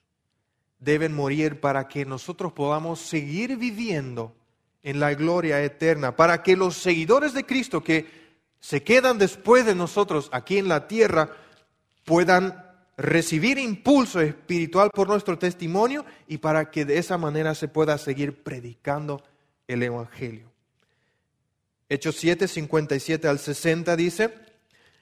deben 0.80 1.14
morir 1.14 1.60
para 1.60 1.88
que 1.88 2.06
nosotros 2.06 2.54
podamos 2.54 3.00
seguir 3.00 3.58
viviendo 3.58 4.36
en 4.84 5.00
la 5.00 5.16
gloria 5.16 5.64
eterna, 5.64 6.16
para 6.16 6.44
que 6.44 6.56
los 6.56 6.76
seguidores 6.78 7.34
de 7.34 7.46
Cristo 7.46 7.84
que 7.84 8.26
se 8.60 8.84
quedan 8.84 9.18
después 9.18 9.66
de 9.66 9.74
nosotros 9.74 10.30
aquí 10.32 10.60
en 10.60 10.68
la 10.68 10.88
tierra 10.88 11.36
puedan 12.04 12.65
recibir 12.98 13.58
impulso 13.58 14.22
espiritual 14.22 14.90
por 14.92 15.08
nuestro 15.08 15.38
testimonio 15.38 16.06
y 16.28 16.38
para 16.38 16.72
que 16.72 16.86
de 16.86 16.98
esa 16.98 17.18
manera 17.18 17.56
se 17.56 17.68
pueda 17.68 17.98
seguir 17.98 18.44
predicando 18.44 19.24
el 19.68 19.84
Evangelio. 19.84 20.52
Hechos 21.90 22.16
7, 22.16 22.48
57 22.48 23.28
al 23.28 23.40
60 23.40 23.96
dice, 23.96 24.34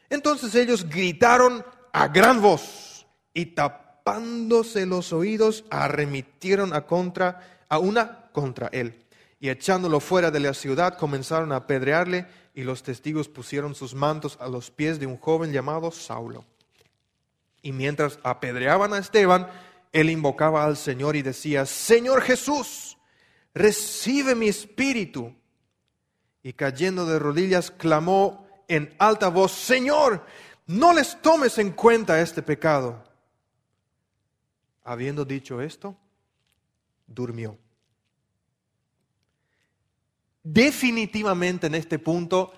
entonces 0.10 0.53
ellos 0.56 0.89
gritaron 0.89 1.63
a 1.91 2.08
gran 2.08 2.41
voz 2.41 3.06
y 3.34 3.47
tapándose 3.47 4.86
los 4.86 5.13
oídos 5.13 5.63
arremitieron 5.69 6.73
a 6.73 6.86
contra 6.86 7.65
a 7.69 7.79
una 7.79 8.29
contra 8.32 8.67
él 8.71 9.03
y 9.43 9.49
echándolo 9.49 9.99
fuera 9.99 10.32
de 10.32 10.39
la 10.39 10.53
ciudad 10.53 10.97
comenzaron 10.97 11.51
a 11.51 11.58
apedrearle 11.58 12.25
y 12.56 12.63
los 12.63 12.82
testigos 12.82 13.27
pusieron 13.27 13.75
sus 13.75 13.93
mantos 13.93 14.38
a 14.39 14.47
los 14.47 14.71
pies 14.71 15.01
de 15.01 15.06
un 15.06 15.17
joven 15.17 15.51
llamado 15.51 15.91
Saulo. 15.91 16.45
Y 17.63 17.71
mientras 17.71 18.19
apedreaban 18.23 18.93
a 18.93 18.99
Esteban, 18.99 19.49
él 19.91 20.12
invocaba 20.12 20.65
al 20.65 20.78
Señor 20.78 21.15
y 21.15 21.23
decía, 21.23 21.65
Señor 21.65 22.21
Jesús, 22.21 22.99
recibe 23.56 24.36
mi 24.36 24.49
espíritu 24.49 25.34
y 26.43 26.54
cayendo 26.54 27.06
de 27.06 27.17
rodillas 27.17 27.71
clamó 27.71 28.45
en 28.67 28.93
alta 28.99 29.30
voz, 29.30 29.54
Señor, 29.54 30.26
no 30.67 30.93
les 30.93 31.21
tomes 31.21 31.58
en 31.58 31.71
cuenta 31.71 32.21
este 32.21 32.41
pecado. 32.41 33.04
Habiendo 34.84 35.23
dicho 35.23 35.62
esto, 35.62 35.95
durmió. 37.08 37.58
Definitivamente 40.43 41.67
en 41.67 41.76
este 41.76 41.99
punto 41.99 42.52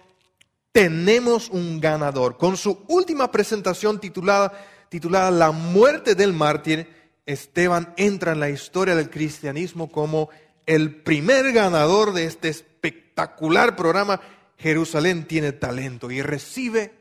tenemos 0.71 1.49
un 1.49 1.79
ganador. 1.79 2.37
Con 2.37 2.57
su 2.57 2.83
última 2.87 3.31
presentación 3.31 3.99
titulada, 3.99 4.51
titulada 4.89 5.31
La 5.31 5.51
muerte 5.51 6.15
del 6.15 6.33
mártir, 6.33 6.87
Esteban 7.25 7.93
entra 7.97 8.33
en 8.33 8.39
la 8.39 8.49
historia 8.49 8.95
del 8.95 9.09
cristianismo 9.09 9.91
como 9.91 10.29
el 10.65 10.95
primer 11.03 11.51
ganador 11.51 12.13
de 12.13 12.25
este 12.25 12.49
espectacular 12.49 13.75
programa, 13.75 14.19
Jerusalén 14.57 15.27
tiene 15.27 15.51
talento 15.51 16.09
y 16.11 16.21
recibe 16.21 16.93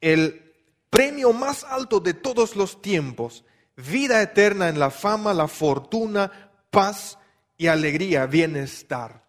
el 0.00 0.52
premio 0.90 1.32
más 1.32 1.64
alto 1.64 2.00
de 2.00 2.14
todos 2.14 2.56
los 2.56 2.82
tiempos, 2.82 3.44
vida 3.76 4.20
eterna 4.20 4.68
en 4.68 4.78
la 4.78 4.90
fama, 4.90 5.32
la 5.32 5.48
fortuna, 5.48 6.50
paz 6.70 7.18
y 7.56 7.68
alegría, 7.68 8.26
bienestar. 8.26 9.24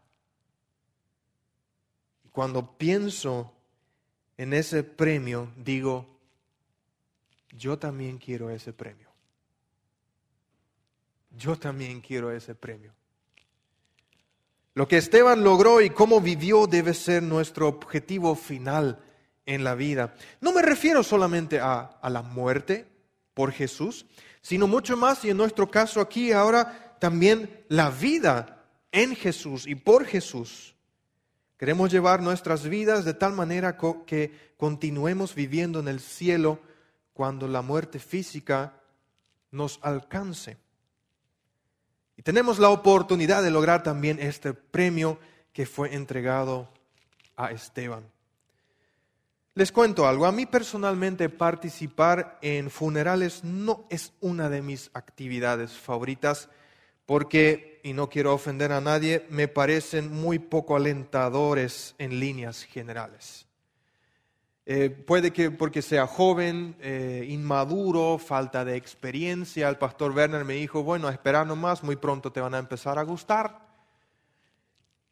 Y 2.23 2.29
cuando 2.29 2.77
pienso 2.77 3.53
en 4.37 4.53
ese 4.53 4.83
premio, 4.83 5.51
digo, 5.55 6.12
yo 7.57 7.77
también 7.77 8.17
quiero 8.17 8.49
ese 8.49 8.73
premio. 8.73 9.09
Yo 11.31 11.57
también 11.57 12.01
quiero 12.01 12.31
ese 12.31 12.55
premio. 12.55 12.93
Lo 14.75 14.87
que 14.87 14.97
Esteban 14.97 15.43
logró 15.43 15.81
y 15.81 15.91
cómo 15.91 16.19
vivió 16.19 16.65
debe 16.65 16.93
ser 16.93 17.21
nuestro 17.21 17.67
objetivo 17.67 18.35
final 18.35 18.99
en 19.45 19.63
la 19.63 19.75
vida. 19.75 20.15
No 20.41 20.51
me 20.51 20.61
refiero 20.61 21.03
solamente 21.03 21.59
a, 21.59 21.99
la 22.09 22.21
muerte 22.23 22.87
por 23.33 23.51
Jesús, 23.51 24.05
sino 24.41 24.67
mucho 24.67 24.97
más, 24.97 25.23
y 25.25 25.29
en 25.29 25.37
nuestro 25.37 25.69
caso 25.69 26.01
aquí 26.01 26.31
ahora, 26.31 26.97
también 26.99 27.63
la 27.67 27.89
vida 27.89 28.65
en 28.91 29.15
Jesús 29.15 29.67
y 29.67 29.75
por 29.75 30.05
Jesús. 30.05 30.75
Queremos 31.57 31.91
llevar 31.91 32.21
nuestras 32.21 32.67
vidas 32.67 33.05
de 33.05 33.13
tal 33.13 33.33
manera 33.33 33.77
que 34.05 34.53
continuemos 34.57 35.35
viviendo 35.35 35.79
en 35.79 35.87
el 35.87 35.99
cielo 35.99 36.59
cuando 37.13 37.47
la 37.47 37.61
muerte 37.61 37.99
física 37.99 38.73
nos 39.51 39.79
alcance. 39.81 40.57
Y 42.17 42.21
tenemos 42.21 42.59
la 42.59 42.69
oportunidad 42.69 43.43
de 43.43 43.51
lograr 43.51 43.83
también 43.83 44.19
este 44.19 44.53
premio 44.53 45.19
que 45.51 45.65
fue 45.65 45.93
entregado 45.93 46.69
a 47.35 47.51
Esteban. 47.51 48.03
Les 49.55 49.71
cuento 49.71 50.07
algo, 50.07 50.25
a 50.25 50.31
mí 50.31 50.47
personalmente 50.47 51.29
participar 51.29 52.39
en 52.41 52.71
funerales 52.71 53.43
no 53.43 53.85
es 53.89 54.13
una 54.19 54.49
de 54.49 54.63
mis 54.63 54.89
actividades 54.93 55.73
favoritas 55.73 56.49
porque, 57.05 57.79
y 57.83 57.93
no 57.93 58.09
quiero 58.09 58.33
ofender 58.33 58.71
a 58.71 58.81
nadie, 58.81 59.27
me 59.29 59.47
parecen 59.47 60.11
muy 60.11 60.39
poco 60.39 60.75
alentadores 60.75 61.93
en 61.99 62.19
líneas 62.19 62.63
generales. 62.63 63.45
Eh, 64.65 64.89
puede 64.89 65.33
que 65.33 65.51
porque 65.51 65.81
sea 65.81 66.07
joven, 66.07 66.77
eh, 66.79 67.25
inmaduro, 67.27 68.17
falta 68.17 68.63
de 68.63 68.77
experiencia. 68.77 69.67
El 69.67 69.77
pastor 69.77 70.11
Werner 70.11 70.45
me 70.45 70.53
dijo, 70.53 70.83
bueno, 70.83 71.09
espera 71.09 71.43
nomás, 71.43 71.83
muy 71.83 71.97
pronto 71.97 72.31
te 72.31 72.39
van 72.39 72.55
a 72.55 72.59
empezar 72.59 72.97
a 72.97 73.03
gustar. 73.03 73.59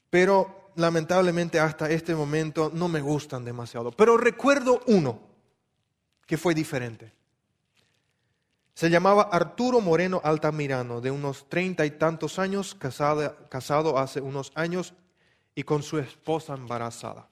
Pero 0.10 0.72
lamentablemente 0.76 1.60
hasta 1.60 1.90
este 1.90 2.16
momento 2.16 2.72
no 2.74 2.88
me 2.88 3.02
gustan 3.02 3.44
demasiado. 3.44 3.92
Pero 3.92 4.18
recuerdo 4.18 4.82
uno 4.88 5.20
que 6.26 6.38
fue 6.38 6.54
diferente. 6.54 7.14
Se 8.74 8.90
llamaba 8.90 9.24
Arturo 9.24 9.82
Moreno 9.82 10.22
Altamirano, 10.24 11.02
de 11.02 11.12
unos 11.12 11.50
treinta 11.50 11.86
y 11.86 11.92
tantos 11.92 12.40
años, 12.40 12.74
casado 12.74 13.98
hace 13.98 14.22
unos 14.22 14.54
años 14.56 14.94
y 15.54 15.64
con 15.64 15.84
su 15.84 16.00
esposa 16.00 16.54
embarazada. 16.54 17.28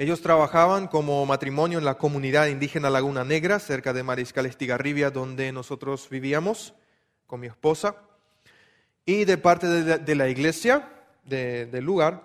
Ellos 0.00 0.22
trabajaban 0.22 0.86
como 0.86 1.26
matrimonio 1.26 1.76
en 1.76 1.84
la 1.84 1.98
comunidad 1.98 2.46
indígena 2.46 2.88
Laguna 2.88 3.22
Negra, 3.22 3.58
cerca 3.58 3.92
de 3.92 4.02
Mariscal 4.02 4.46
Estigarribia, 4.46 5.10
donde 5.10 5.52
nosotros 5.52 6.08
vivíamos 6.08 6.72
con 7.26 7.38
mi 7.38 7.48
esposa. 7.48 7.96
Y 9.04 9.26
de 9.26 9.36
parte 9.36 9.66
de 9.66 10.14
la, 10.14 10.30
iglesia 10.30 10.88
del 11.26 11.84
lugar, 11.84 12.22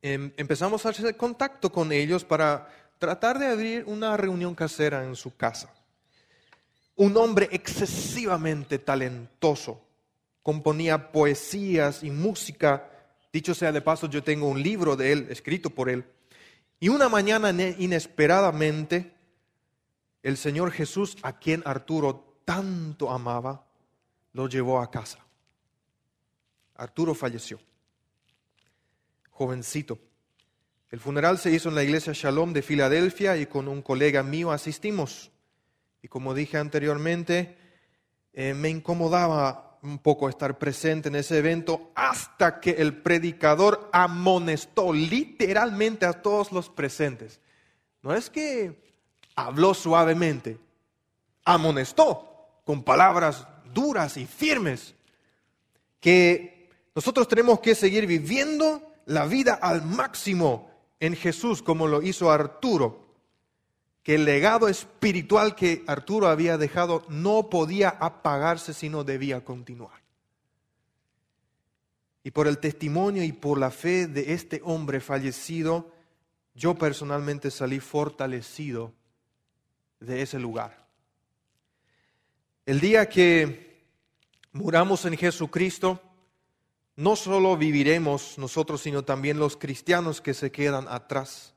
em, 0.00 0.30
empezamos 0.36 0.86
a 0.86 0.90
hacer 0.90 1.16
contacto 1.16 1.72
con 1.72 1.90
ellos 1.90 2.24
para 2.24 2.68
tratar 3.00 3.40
de 3.40 3.48
abrir 3.48 3.82
una 3.88 4.16
reunión 4.16 4.54
casera 4.54 5.02
en 5.02 5.16
su 5.16 5.34
casa. 5.34 5.74
Un 6.94 7.16
hombre 7.16 7.48
excesivamente 7.50 8.78
talentoso, 8.78 9.80
componía 10.40 11.10
poesías 11.10 12.04
y 12.04 12.12
música. 12.12 12.88
Dicho 13.32 13.56
sea 13.56 13.72
de 13.72 13.80
paso, 13.80 14.08
yo 14.08 14.22
tengo 14.22 14.46
un 14.46 14.62
libro 14.62 14.94
de 14.94 15.10
él, 15.10 15.26
escrito 15.30 15.68
por 15.68 15.88
él, 15.88 16.04
y 16.84 16.90
una 16.90 17.08
mañana 17.08 17.50
inesperadamente, 17.78 19.14
el 20.22 20.36
Señor 20.36 20.70
Jesús, 20.70 21.16
a 21.22 21.38
quien 21.38 21.62
Arturo 21.64 22.42
tanto 22.44 23.10
amaba, 23.10 23.66
lo 24.34 24.50
llevó 24.50 24.78
a 24.78 24.90
casa. 24.90 25.24
Arturo 26.74 27.14
falleció, 27.14 27.58
jovencito. 29.30 29.98
El 30.90 31.00
funeral 31.00 31.38
se 31.38 31.52
hizo 31.52 31.70
en 31.70 31.74
la 31.74 31.84
iglesia 31.84 32.12
Shalom 32.14 32.52
de 32.52 32.60
Filadelfia 32.60 33.38
y 33.38 33.46
con 33.46 33.66
un 33.66 33.80
colega 33.80 34.22
mío 34.22 34.52
asistimos. 34.52 35.30
Y 36.02 36.08
como 36.08 36.34
dije 36.34 36.58
anteriormente, 36.58 37.56
eh, 38.34 38.52
me 38.52 38.68
incomodaba 38.68 39.73
un 39.84 39.98
poco 39.98 40.28
estar 40.28 40.58
presente 40.58 41.08
en 41.08 41.16
ese 41.16 41.38
evento 41.38 41.92
hasta 41.94 42.58
que 42.58 42.70
el 42.70 43.02
predicador 43.02 43.90
amonestó 43.92 44.92
literalmente 44.92 46.06
a 46.06 46.22
todos 46.22 46.52
los 46.52 46.70
presentes. 46.70 47.40
No 48.02 48.14
es 48.14 48.30
que 48.30 48.82
habló 49.36 49.74
suavemente, 49.74 50.58
amonestó 51.44 52.60
con 52.64 52.82
palabras 52.82 53.46
duras 53.74 54.16
y 54.16 54.26
firmes 54.26 54.94
que 56.00 56.70
nosotros 56.94 57.28
tenemos 57.28 57.60
que 57.60 57.74
seguir 57.74 58.06
viviendo 58.06 58.82
la 59.04 59.26
vida 59.26 59.54
al 59.54 59.82
máximo 59.82 60.70
en 60.98 61.14
Jesús, 61.14 61.62
como 61.62 61.86
lo 61.86 62.00
hizo 62.00 62.30
Arturo, 62.30 63.03
que 64.04 64.16
el 64.16 64.26
legado 64.26 64.68
espiritual 64.68 65.56
que 65.56 65.82
Arturo 65.86 66.28
había 66.28 66.58
dejado 66.58 67.04
no 67.08 67.48
podía 67.48 67.88
apagarse, 67.88 68.74
sino 68.74 69.02
debía 69.02 69.42
continuar. 69.42 70.04
Y 72.22 72.30
por 72.30 72.46
el 72.46 72.58
testimonio 72.58 73.24
y 73.24 73.32
por 73.32 73.58
la 73.58 73.70
fe 73.70 74.06
de 74.06 74.34
este 74.34 74.60
hombre 74.62 75.00
fallecido, 75.00 75.90
yo 76.54 76.74
personalmente 76.74 77.50
salí 77.50 77.80
fortalecido 77.80 78.92
de 80.00 80.20
ese 80.20 80.38
lugar. 80.38 80.86
El 82.66 82.80
día 82.80 83.08
que 83.08 83.86
muramos 84.52 85.06
en 85.06 85.16
Jesucristo, 85.16 86.02
no 86.96 87.16
solo 87.16 87.56
viviremos 87.56 88.36
nosotros, 88.36 88.82
sino 88.82 89.02
también 89.02 89.38
los 89.38 89.56
cristianos 89.56 90.20
que 90.20 90.34
se 90.34 90.52
quedan 90.52 90.88
atrás. 90.88 91.53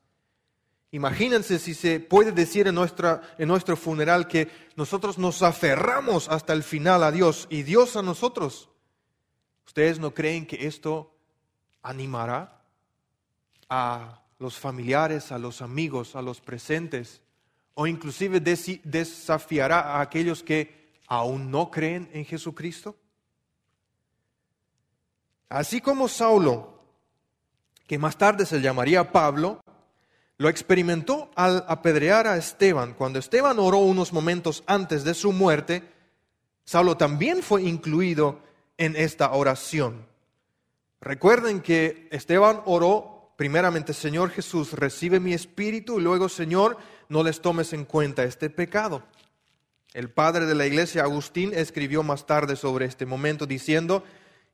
Imagínense 0.92 1.60
si 1.60 1.74
se 1.74 2.00
puede 2.00 2.32
decir 2.32 2.68
en, 2.68 2.76
nuestra, 2.76 3.22
en 3.38 3.50
nuestro 3.50 3.76
funeral 3.76 4.28
que 4.28 4.50
nosotros 4.76 5.18
nos 5.18 5.42
aferramos 5.44 6.30
hasta 6.30 6.54
el 6.54 6.64
final 6.64 7.04
a 7.04 7.12
Dios 7.12 7.48
y 7.50 7.64
Dios 7.64 7.98
a 7.98 8.02
nosotros. 8.02 8.70
¿Ustedes 9.66 10.00
no 10.00 10.14
creen 10.14 10.46
que 10.46 10.66
esto 10.66 11.14
animará 11.82 12.62
a 13.70 14.24
los 14.40 14.58
familiares, 14.58 15.32
a 15.34 15.38
los 15.38 15.62
amigos, 15.62 16.16
a 16.16 16.22
los 16.22 16.40
presentes, 16.40 17.22
o 17.74 17.86
inclusive 17.86 18.40
desafiará 18.40 19.82
a 19.82 20.02
aquellos 20.02 20.42
que 20.42 20.94
aún 21.08 21.52
no 21.52 21.70
creen 21.70 22.10
en 22.14 22.24
Jesucristo? 22.24 22.96
Así 25.50 25.82
como 25.82 26.08
Saulo, 26.08 26.82
que 27.88 27.98
más 27.98 28.18
tarde 28.18 28.46
se 28.46 28.62
llamaría 28.62 29.12
Pablo, 29.12 29.62
lo 30.38 30.50
experimentó 30.50 31.32
al 31.36 31.66
apedrear 31.68 32.28
a 32.28 32.38
Esteban. 32.38 32.94
Cuando 32.94 33.20
Esteban 33.20 33.58
oró 33.60 33.80
unos 33.80 34.14
momentos 34.14 34.64
antes 34.68 35.04
de 35.04 35.14
su 35.14 35.32
muerte, 35.32 35.84
Saulo 36.64 36.98
también 36.98 37.42
fue 37.42 37.64
incluido 37.64 38.40
en 38.78 38.96
esta 38.96 39.32
oración. 39.32 40.06
Recuerden 41.02 41.62
que 41.62 42.08
Esteban 42.12 42.62
oró 42.66 43.32
primeramente, 43.36 43.94
Señor 43.94 44.32
Jesús, 44.32 44.74
recibe 44.74 45.20
mi 45.20 45.34
espíritu 45.34 46.00
y 46.00 46.04
luego, 46.04 46.28
Señor, 46.28 46.78
no 47.10 47.24
les 47.24 47.42
tomes 47.42 47.74
en 47.74 47.86
cuenta 47.86 48.24
este 48.24 48.50
pecado. 48.50 49.04
El 49.94 50.10
padre 50.10 50.46
de 50.46 50.56
la 50.56 50.66
iglesia, 50.66 51.04
Agustín, 51.04 51.54
escribió 51.54 52.04
más 52.04 52.26
tarde 52.26 52.56
sobre 52.56 52.86
este 52.86 53.06
momento 53.06 53.46
diciendo, 53.46 54.04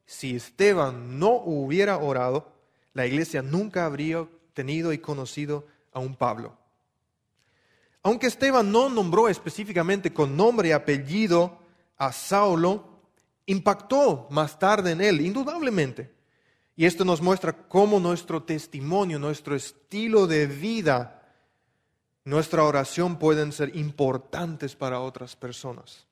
si 0.05 0.35
Esteban 0.35 1.17
no 1.17 1.31
hubiera 1.31 1.97
orado, 1.97 2.51
la 2.93 3.05
iglesia 3.07 3.41
nunca 3.41 3.85
habría 3.85 4.27
tenido 4.53 4.93
y 4.93 4.99
conocido 4.99 5.65
a 5.93 5.99
un 5.99 6.15
Pablo. 6.15 6.57
Aunque 8.03 8.27
Esteban 8.27 8.71
no 8.71 8.89
nombró 8.89 9.29
específicamente 9.29 10.13
con 10.13 10.35
nombre 10.35 10.69
y 10.69 10.71
apellido 10.71 11.59
a 11.97 12.11
Saulo, 12.11 12.99
impactó 13.45 14.27
más 14.29 14.59
tarde 14.59 14.91
en 14.91 15.01
él, 15.01 15.21
indudablemente. 15.21 16.11
Y 16.75 16.85
esto 16.85 17.05
nos 17.05 17.21
muestra 17.21 17.53
cómo 17.53 17.99
nuestro 17.99 18.43
testimonio, 18.43 19.19
nuestro 19.19 19.55
estilo 19.55 20.27
de 20.27 20.47
vida, 20.47 21.21
nuestra 22.25 22.63
oración 22.63 23.17
pueden 23.17 23.51
ser 23.51 23.75
importantes 23.75 24.75
para 24.75 24.99
otras 24.99 25.35
personas. 25.35 26.05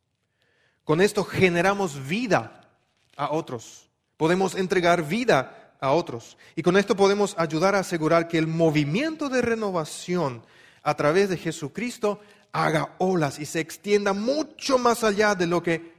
Con 0.83 1.01
esto 1.01 1.23
generamos 1.23 2.07
vida 2.07 2.69
a 3.17 3.31
otros. 3.31 3.89
Podemos 4.17 4.55
entregar 4.55 5.07
vida 5.07 5.60
a 5.81 5.91
otros. 5.91 6.37
Y 6.55 6.61
con 6.61 6.77
esto 6.77 6.95
podemos 6.95 7.35
ayudar 7.37 7.75
a 7.75 7.79
asegurar 7.79 8.27
que 8.27 8.37
el 8.37 8.47
movimiento 8.47 9.27
de 9.27 9.41
renovación 9.41 10.43
a 10.83 10.95
través 10.95 11.29
de 11.29 11.37
Jesucristo 11.37 12.21
haga 12.51 12.95
olas 12.99 13.39
y 13.39 13.45
se 13.45 13.59
extienda 13.59 14.13
mucho 14.13 14.77
más 14.77 15.03
allá 15.03 15.35
de 15.35 15.47
lo 15.47 15.61
que 15.61 15.93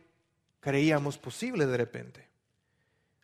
creíamos 0.61 1.19
posible 1.19 1.67
de 1.67 1.77
repente. 1.77 2.29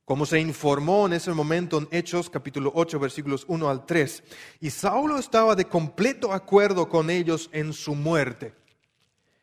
Como 0.05 0.27
se 0.27 0.40
informó 0.40 1.07
en 1.07 1.12
ese 1.12 1.33
momento 1.33 1.79
en 1.79 1.88
Hechos 1.90 2.29
capítulo 2.29 2.73
8 2.75 2.99
versículos 2.99 3.44
1 3.47 3.68
al 3.68 3.87
3. 3.87 4.23
Y 4.61 4.71
Saulo 4.71 5.18
estaba 5.18 5.55
de 5.55 5.66
completo 5.66 6.33
acuerdo 6.33 6.88
con 6.88 7.11
ellos 7.11 7.51
en 7.53 7.73
su 7.73 7.94
muerte. 7.94 8.55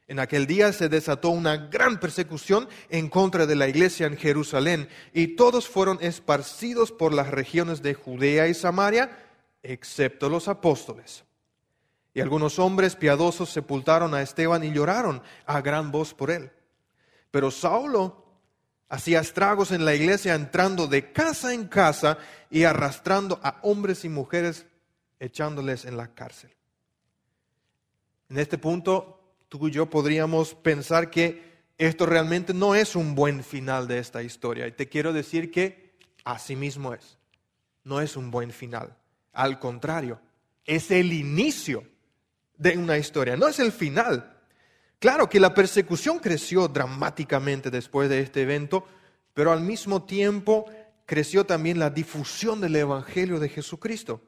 En 0.07 0.19
aquel 0.19 0.45
día 0.45 0.71
se 0.71 0.87
desató 0.87 1.29
una 1.29 1.57
gran 1.57 1.99
persecución 1.99 2.69
en 2.89 3.09
contra 3.09 3.47
de 3.47 3.55
la 3.55 3.67
iglesia 3.67 4.05
en 4.05 4.17
Jerusalén 4.17 4.87
y 5.13 5.35
todos 5.35 5.67
fueron 5.67 5.97
esparcidos 5.99 6.91
por 6.91 7.11
las 7.11 7.31
regiones 7.31 7.81
de 7.81 7.95
Judea 7.95 8.47
y 8.47 8.53
Samaria, 8.53 9.17
excepto 9.63 10.29
los 10.29 10.47
apóstoles. 10.47 11.23
Y 12.13 12.21
algunos 12.21 12.59
hombres 12.59 12.95
piadosos 12.95 13.49
sepultaron 13.49 14.13
a 14.13 14.21
Esteban 14.21 14.63
y 14.63 14.71
lloraron 14.71 15.23
a 15.45 15.61
gran 15.61 15.91
voz 15.91 16.13
por 16.13 16.29
él. 16.29 16.51
Pero 17.31 17.49
Saulo 17.49 18.23
hacía 18.87 19.19
estragos 19.19 19.71
en 19.71 19.85
la 19.85 19.95
iglesia 19.95 20.35
entrando 20.35 20.87
de 20.87 21.11
casa 21.11 21.53
en 21.53 21.67
casa 21.67 22.19
y 22.51 22.63
arrastrando 22.63 23.39
a 23.43 23.59
hombres 23.63 24.05
y 24.05 24.09
mujeres 24.09 24.67
echándoles 25.19 25.83
en 25.83 25.97
la 25.97 26.13
cárcel. 26.13 26.55
En 28.29 28.37
este 28.37 28.57
punto, 28.57 29.14
tú 29.57 29.67
y 29.67 29.71
yo 29.71 29.89
podríamos 29.89 30.53
pensar 30.55 31.09
que 31.09 31.55
esto 31.77 32.05
realmente 32.05 32.53
no 32.53 32.75
es 32.75 32.95
un 32.95 33.15
buen 33.15 33.43
final 33.43 33.87
de 33.87 33.99
esta 33.99 34.23
historia. 34.23 34.67
Y 34.67 34.71
te 34.71 34.87
quiero 34.87 35.13
decir 35.13 35.51
que 35.51 35.95
así 36.23 36.55
mismo 36.55 36.93
es. 36.93 37.17
No 37.83 38.01
es 38.01 38.15
un 38.17 38.31
buen 38.31 38.51
final. 38.51 38.95
Al 39.33 39.59
contrario, 39.59 40.19
es 40.65 40.91
el 40.91 41.13
inicio 41.13 41.83
de 42.57 42.77
una 42.77 42.97
historia, 42.97 43.35
no 43.35 43.47
es 43.47 43.59
el 43.59 43.71
final. 43.71 44.37
Claro 44.99 45.29
que 45.29 45.39
la 45.39 45.53
persecución 45.53 46.19
creció 46.19 46.67
dramáticamente 46.67 47.69
después 47.69 48.09
de 48.09 48.21
este 48.21 48.41
evento, 48.41 48.87
pero 49.33 49.51
al 49.51 49.61
mismo 49.61 50.03
tiempo 50.03 50.65
creció 51.05 51.45
también 51.45 51.79
la 51.79 51.89
difusión 51.89 52.61
del 52.61 52.75
Evangelio 52.75 53.39
de 53.39 53.49
Jesucristo. 53.49 54.21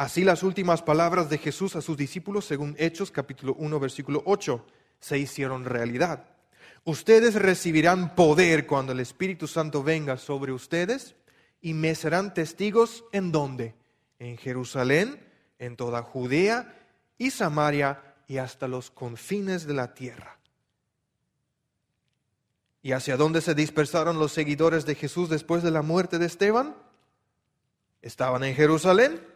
Así 0.00 0.24
las 0.24 0.42
últimas 0.42 0.80
palabras 0.80 1.28
de 1.28 1.36
Jesús 1.36 1.76
a 1.76 1.82
sus 1.82 1.94
discípulos, 1.94 2.46
según 2.46 2.74
Hechos 2.78 3.10
capítulo 3.10 3.54
1, 3.58 3.78
versículo 3.78 4.22
8, 4.24 4.64
se 4.98 5.18
hicieron 5.18 5.66
realidad. 5.66 6.24
Ustedes 6.84 7.34
recibirán 7.34 8.14
poder 8.14 8.66
cuando 8.66 8.92
el 8.92 9.00
Espíritu 9.00 9.46
Santo 9.46 9.82
venga 9.82 10.16
sobre 10.16 10.52
ustedes 10.52 11.16
y 11.60 11.74
me 11.74 11.94
serán 11.94 12.32
testigos 12.32 13.04
en 13.12 13.30
dónde? 13.30 13.74
En 14.18 14.38
Jerusalén, 14.38 15.20
en 15.58 15.76
toda 15.76 16.00
Judea 16.00 16.80
y 17.18 17.30
Samaria 17.30 18.00
y 18.26 18.38
hasta 18.38 18.68
los 18.68 18.90
confines 18.90 19.66
de 19.66 19.74
la 19.74 19.92
tierra. 19.92 20.38
¿Y 22.80 22.92
hacia 22.92 23.18
dónde 23.18 23.42
se 23.42 23.54
dispersaron 23.54 24.18
los 24.18 24.32
seguidores 24.32 24.86
de 24.86 24.94
Jesús 24.94 25.28
después 25.28 25.62
de 25.62 25.72
la 25.72 25.82
muerte 25.82 26.18
de 26.18 26.24
Esteban? 26.24 26.74
Estaban 28.00 28.44
en 28.44 28.54
Jerusalén 28.54 29.28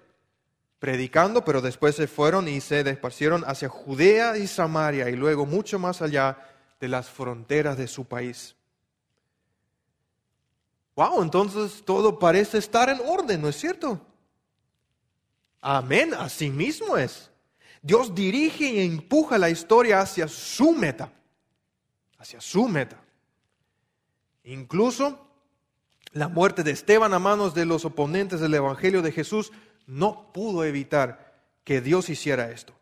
predicando, 0.84 1.42
pero 1.46 1.62
después 1.62 1.96
se 1.96 2.06
fueron 2.06 2.46
y 2.46 2.60
se 2.60 2.84
dispersieron 2.84 3.42
hacia 3.46 3.70
Judea 3.70 4.36
y 4.36 4.46
Samaria 4.46 5.08
y 5.08 5.16
luego 5.16 5.46
mucho 5.46 5.78
más 5.78 6.02
allá 6.02 6.36
de 6.78 6.88
las 6.88 7.08
fronteras 7.08 7.78
de 7.78 7.88
su 7.88 8.04
país. 8.04 8.54
Wow, 10.94 11.22
entonces 11.22 11.82
todo 11.86 12.18
parece 12.18 12.58
estar 12.58 12.90
en 12.90 13.00
orden, 13.02 13.40
¿no 13.40 13.48
es 13.48 13.56
cierto? 13.56 13.98
Amén, 15.62 16.12
así 16.12 16.50
mismo 16.50 16.98
es. 16.98 17.30
Dios 17.80 18.14
dirige 18.14 18.66
y 18.66 18.80
empuja 18.80 19.38
la 19.38 19.48
historia 19.48 20.00
hacia 20.00 20.28
su 20.28 20.72
meta, 20.72 21.10
hacia 22.18 22.42
su 22.42 22.68
meta. 22.68 23.02
Incluso 24.42 25.18
la 26.12 26.28
muerte 26.28 26.62
de 26.62 26.72
Esteban 26.72 27.14
a 27.14 27.18
manos 27.18 27.54
de 27.54 27.64
los 27.64 27.86
oponentes 27.86 28.38
del 28.38 28.52
Evangelio 28.52 29.00
de 29.00 29.12
Jesús 29.12 29.50
no 29.86 30.32
pudo 30.32 30.64
evitar 30.64 31.34
que 31.64 31.80
Dios 31.80 32.08
hiciera 32.08 32.50
esto. 32.50 32.74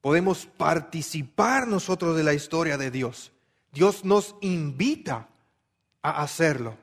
Podemos 0.00 0.46
participar 0.46 1.66
nosotros 1.66 2.16
de 2.16 2.22
la 2.24 2.34
historia 2.34 2.78
de 2.78 2.90
Dios. 2.90 3.32
Dios 3.72 4.04
nos 4.04 4.36
invita 4.40 5.28
a 6.02 6.22
hacerlo. 6.22 6.76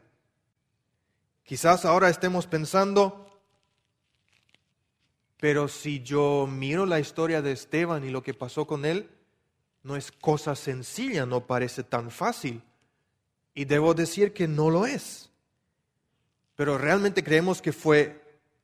Quizás 1.44 1.86
ahora 1.86 2.10
estemos 2.10 2.48
pensando, 2.48 3.42
pero 5.40 5.68
si 5.68 6.02
yo 6.02 6.48
miro 6.50 6.86
la 6.86 7.00
historia 7.00 7.42
de 7.42 7.52
Esteban 7.52 8.04
y 8.04 8.10
lo 8.10 8.24
que 8.24 8.34
pasó 8.34 8.66
con 8.66 8.86
él, 8.86 9.10
no 9.84 9.96
es 9.96 10.12
cosa 10.12 10.56
sencilla, 10.56 11.26
no 11.26 11.46
parece 11.46 11.84
tan 11.84 12.12
fácil. 12.12 12.62
Y 13.54 13.66
debo 13.66 13.94
decir 13.94 14.34
que 14.34 14.48
no 14.48 14.70
lo 14.70 14.86
es. 14.86 15.30
Pero 16.56 16.78
realmente 16.78 17.24
creemos 17.24 17.62
que 17.62 17.74
fue 17.74 18.23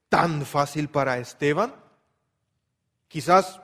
tan 0.10 0.46
fácil 0.46 0.90
para 0.90 1.20
Esteban. 1.20 1.74
Quizás 3.08 3.62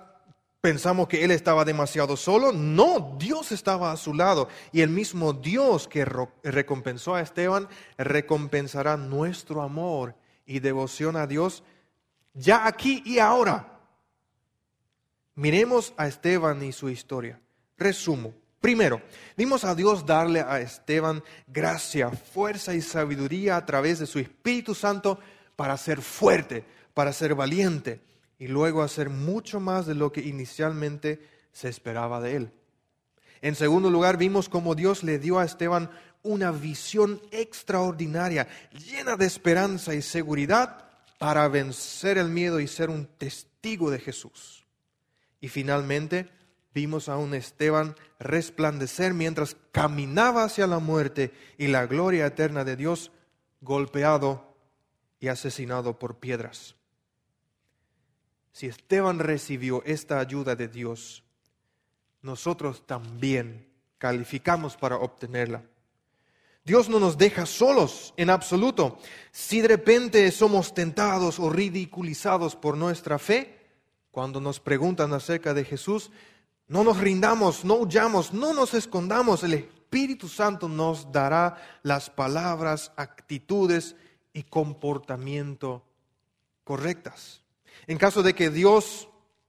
pensamos 0.62 1.08
que 1.08 1.24
él 1.24 1.32
estaba 1.32 1.66
demasiado 1.66 2.16
solo. 2.16 2.52
No, 2.52 3.16
Dios 3.20 3.52
estaba 3.52 3.92
a 3.92 3.98
su 3.98 4.14
lado. 4.14 4.48
Y 4.72 4.82
el 4.82 4.90
mismo 4.90 5.34
Dios 5.34 5.88
que 5.88 6.06
recompensó 6.44 7.16
a 7.16 7.22
Esteban 7.22 7.68
recompensará 7.98 8.98
nuestro 8.98 9.62
amor 9.62 10.16
y 10.46 10.60
devoción 10.60 11.18
a 11.18 11.28
Dios 11.28 11.64
ya 12.34 12.68
aquí 12.68 13.02
y 13.06 13.20
ahora. 13.20 13.80
Miremos 15.36 15.94
a 15.98 16.08
Esteban 16.08 16.64
y 16.64 16.72
su 16.72 16.90
historia. 16.90 17.40
Resumo. 17.78 18.34
Primero, 18.60 19.02
vimos 19.38 19.64
a 19.64 19.76
Dios 19.76 20.06
darle 20.06 20.40
a 20.40 20.60
Esteban 20.60 21.24
gracia, 21.46 22.10
fuerza 22.10 22.74
y 22.74 22.82
sabiduría 22.82 23.58
a 23.58 23.66
través 23.66 24.00
de 24.00 24.08
su 24.08 24.18
Espíritu 24.18 24.74
Santo 24.74 25.20
para 25.56 25.78
ser 25.78 26.02
fuerte, 26.02 26.64
para 26.94 27.14
ser 27.14 27.36
valiente 27.36 28.02
y 28.38 28.48
luego 28.48 28.82
hacer 28.82 29.10
mucho 29.10 29.60
más 29.60 29.86
de 29.86 29.96
lo 29.96 30.12
que 30.12 30.22
inicialmente 30.22 31.20
se 31.52 31.70
esperaba 31.70 32.20
de 32.20 32.36
él. 32.36 32.52
En 33.42 33.56
segundo 33.56 33.90
lugar, 33.90 34.18
vimos 34.18 34.50
cómo 34.50 34.76
Dios 34.76 35.04
le 35.04 35.20
dio 35.20 35.40
a 35.40 35.46
Esteban 35.46 35.90
una 36.24 36.52
visión 36.52 37.22
extraordinaria, 37.32 38.48
llena 38.72 39.16
de 39.16 39.26
esperanza 39.26 39.94
y 39.94 40.02
seguridad 40.02 40.90
para 41.20 41.48
vencer 41.48 42.18
el 42.18 42.30
miedo 42.30 42.60
y 42.60 42.68
ser 42.68 42.90
un 42.90 43.06
testigo 43.06 43.92
de 43.92 44.00
Jesús. 44.00 44.66
Y 45.40 45.50
finalmente, 45.50 46.30
vimos 46.74 47.08
a 47.08 47.18
un 47.18 47.34
Esteban 47.36 47.96
resplandecer 48.20 49.14
mientras 49.14 49.56
caminaba 49.72 50.44
hacia 50.44 50.68
la 50.68 50.80
muerte 50.80 51.32
y 51.58 51.68
la 51.68 51.86
gloria 51.86 52.26
eterna 52.26 52.64
de 52.64 52.76
Dios, 52.76 53.12
golpeado 53.62 54.55
asesinado 55.28 55.98
por 56.00 56.18
piedras. 56.18 56.76
Si 58.52 58.68
Esteban 58.68 59.20
recibió 59.20 59.84
esta 59.86 60.20
ayuda 60.20 60.56
de 60.56 60.68
Dios, 60.68 61.24
nosotros 62.22 62.88
también 62.88 63.68
calificamos 63.98 64.78
para 64.78 64.98
obtenerla. 64.98 65.64
Dios 66.64 66.90
no 66.90 67.00
nos 67.00 67.18
deja 67.18 67.46
solos 67.46 68.14
en 68.18 68.30
absoluto. 68.30 68.98
Si 69.32 69.62
de 69.62 69.68
repente 69.68 70.32
somos 70.32 70.74
tentados 70.74 71.40
o 71.40 71.50
ridiculizados 71.50 72.56
por 72.56 72.76
nuestra 72.76 73.20
fe, 73.20 73.60
cuando 74.10 74.42
nos 74.42 74.60
preguntan 74.60 75.14
acerca 75.14 75.54
de 75.54 75.66
Jesús, 75.66 76.10
no 76.68 76.84
nos 76.84 76.98
rindamos, 76.98 77.64
no 77.64 77.76
huyamos, 77.76 78.34
no 78.34 78.54
nos 78.54 78.74
escondamos. 78.74 79.44
El 79.44 79.54
Espíritu 79.54 80.28
Santo 80.28 80.68
nos 80.68 81.12
dará 81.12 81.58
las 81.84 82.10
palabras, 82.10 82.92
actitudes 82.96 83.96
y 84.36 84.44
comportamiento 84.44 85.84
correctas. 86.66 87.42
En 87.88 87.98
caso 87.98 88.22
de 88.22 88.36
que 88.36 88.50
Dios 88.50 89.08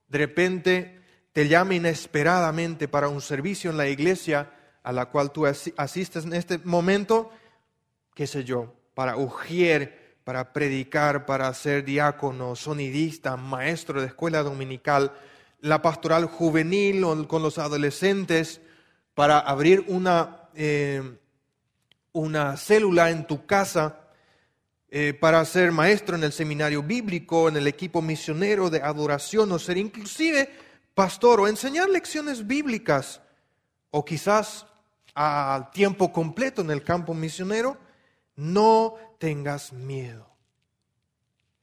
de 0.09 0.19
repente 0.19 1.03
te 1.33 1.49
llame 1.49 1.75
inesperadamente 1.75 2.87
para 2.87 3.09
un 3.09 3.21
servicio 3.21 3.71
en 3.71 3.77
la 3.77 3.89
iglesia 3.89 4.53
a 4.85 4.93
la 4.93 5.07
cual 5.07 5.33
tú 5.33 5.45
asistes 5.45 6.25
en 6.25 6.33
este 6.33 6.59
momento, 6.59 7.31
qué 8.15 8.29
sé 8.29 8.45
yo, 8.45 8.75
para 8.95 9.17
ungir, 9.17 10.19
para 10.23 10.53
predicar, 10.53 11.27
para 11.27 11.53
ser 11.53 11.85
diácono, 11.85 12.55
sonidista, 12.55 13.37
maestro 13.37 14.01
de 14.01 14.07
escuela 14.07 14.45
dominical, 14.45 15.13
la 15.61 15.83
pastoral 15.83 16.27
juvenil 16.27 17.03
o 17.03 17.27
con 17.27 17.43
los 17.43 17.59
adolescentes 17.59 18.61
para 19.15 19.41
abrir 19.41 19.85
una, 19.89 20.49
eh, 20.55 21.19
una 22.13 22.57
célula 22.57 23.11
en 23.11 23.27
tu 23.27 23.47
casa, 23.47 24.06
eh, 24.89 25.15
para 25.15 25.45
ser 25.45 25.73
maestro 25.73 26.17
en 26.17 26.25
el 26.25 26.33
seminario 26.33 26.83
bíblico, 26.83 27.49
en 27.49 27.57
el 27.57 27.67
equipo 27.67 28.01
misionero 28.01 28.71
de 28.71 28.81
adoración 28.83 29.51
o 29.53 29.59
ser 29.59 29.79
inclusive 29.79 30.49
pastor 30.95 31.41
o 31.41 31.49
enseñar 31.49 31.89
lecciones 31.89 32.47
bíblicas 32.47 33.21
o 33.91 34.05
quizás 34.05 34.67
a 35.15 35.71
tiempo 35.73 36.13
completo 36.13 36.63
en 36.63 36.71
el 36.71 36.85
campo 36.85 37.15
misionero, 37.15 37.79
no 38.37 38.95
tengas 39.19 39.73
miedo. 39.73 40.27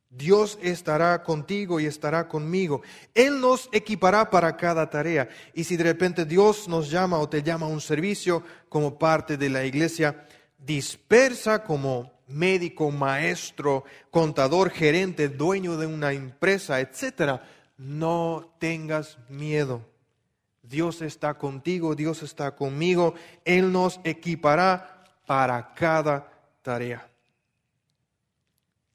Dios 0.09 0.59
estará 0.61 1.24
contigo 1.24 1.80
y 1.80 1.88
estará 1.88 2.28
conmigo. 2.28 2.84
Él 3.15 3.41
nos 3.41 3.67
equipará 3.71 4.30
para 4.30 4.55
cada 4.55 4.88
tarea. 4.89 5.28
Y 5.55 5.63
si 5.63 5.76
de 5.76 5.86
repente 5.86 6.26
Dios 6.26 6.67
nos 6.67 6.91
llama 6.91 7.17
o 7.17 7.28
te 7.28 7.41
llama 7.41 7.65
a 7.65 7.69
un 7.69 7.82
servicio 7.82 8.43
como 8.69 8.99
parte 8.99 9.38
de 9.38 9.49
la 9.49 9.65
iglesia 9.65 10.28
dispersa 10.57 11.63
como 11.63 12.12
médico, 12.34 12.92
maestro, 12.92 13.84
contador, 14.12 14.70
gerente, 14.70 15.30
dueño 15.30 15.78
de 15.78 15.88
una 15.88 16.14
empresa, 16.14 16.80
etc., 16.80 17.42
no 17.78 18.54
tengas 18.60 19.18
miedo. 19.30 19.86
Dios 20.62 21.02
está 21.02 21.34
contigo, 21.36 21.96
Dios 21.96 22.24
está 22.24 22.56
conmigo. 22.56 23.16
Él 23.46 23.72
nos 23.72 24.00
equipará 24.04 25.04
para 25.26 25.74
cada 25.74 26.32
tarea. 26.62 27.10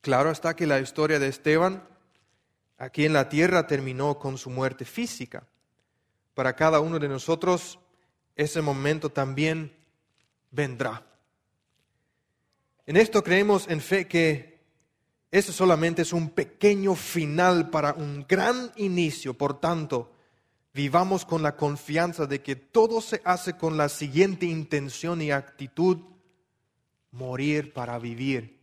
Claro 0.01 0.31
está 0.31 0.57
que 0.57 0.67
la 0.67 0.81
historia 0.81 1.19
de 1.19 1.29
Esteban 1.29 1.83
aquí 2.79 3.05
en 3.05 3.13
la 3.13 3.29
tierra 3.29 3.67
terminó 3.67 4.19
con 4.19 4.39
su 4.39 4.49
muerte 4.49 4.85
física. 4.85 5.47
Para 6.35 6.55
cada 6.55 6.81
uno 6.81 6.99
de 6.99 7.09
nosotros 7.09 7.79
ese 8.35 8.63
momento 8.63 9.11
también 9.11 9.77
vendrá. 10.51 11.05
En 12.89 12.97
esto 12.97 13.23
creemos 13.23 13.69
en 13.69 13.83
fe 13.83 14.09
que 14.09 14.63
ese 15.31 15.53
solamente 15.53 16.01
es 16.01 16.15
un 16.15 16.31
pequeño 16.31 16.95
final 16.95 17.69
para 17.69 17.93
un 17.93 18.25
gran 18.27 18.73
inicio. 18.77 19.35
Por 19.35 19.61
tanto, 19.61 20.11
vivamos 20.73 21.27
con 21.27 21.43
la 21.43 21.55
confianza 21.55 22.25
de 22.25 22.41
que 22.41 22.57
todo 22.57 23.03
se 23.03 23.21
hace 23.27 23.59
con 23.59 23.77
la 23.77 23.91
siguiente 23.91 24.47
intención 24.47 25.21
y 25.21 25.33
actitud, 25.33 25.99
morir 27.11 27.75
para 27.75 27.99
vivir 27.99 28.59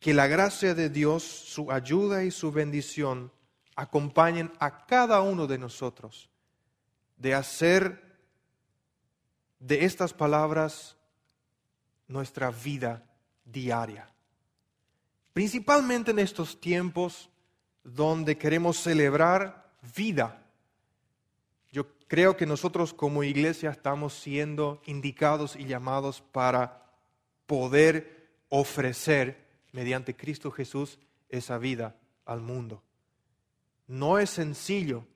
que 0.00 0.12
la 0.12 0.26
gracia 0.26 0.74
de 0.74 0.90
Dios, 0.90 1.22
su 1.22 1.70
ayuda 1.70 2.24
y 2.24 2.32
su 2.32 2.50
bendición 2.50 3.30
acompañen 3.76 4.50
a 4.58 4.84
cada 4.86 5.20
uno 5.20 5.46
de 5.46 5.58
nosotros 5.58 6.28
de 7.18 7.34
hacer 7.34 8.18
de 9.60 9.84
estas 9.84 10.12
palabras 10.12 10.96
nuestra 12.10 12.50
vida 12.50 13.04
diaria. 13.44 14.08
Principalmente 15.32 16.10
en 16.10 16.18
estos 16.18 16.60
tiempos 16.60 17.30
donde 17.84 18.36
queremos 18.36 18.78
celebrar 18.78 19.72
vida. 19.94 20.42
Yo 21.70 21.86
creo 22.08 22.36
que 22.36 22.46
nosotros 22.46 22.92
como 22.92 23.22
iglesia 23.22 23.70
estamos 23.70 24.12
siendo 24.12 24.82
indicados 24.86 25.56
y 25.56 25.64
llamados 25.64 26.20
para 26.20 26.84
poder 27.46 28.28
ofrecer 28.48 29.46
mediante 29.72 30.16
Cristo 30.16 30.50
Jesús 30.50 30.98
esa 31.28 31.58
vida 31.58 31.96
al 32.26 32.40
mundo. 32.40 32.82
No 33.86 34.18
es 34.18 34.30
sencillo, 34.30 35.06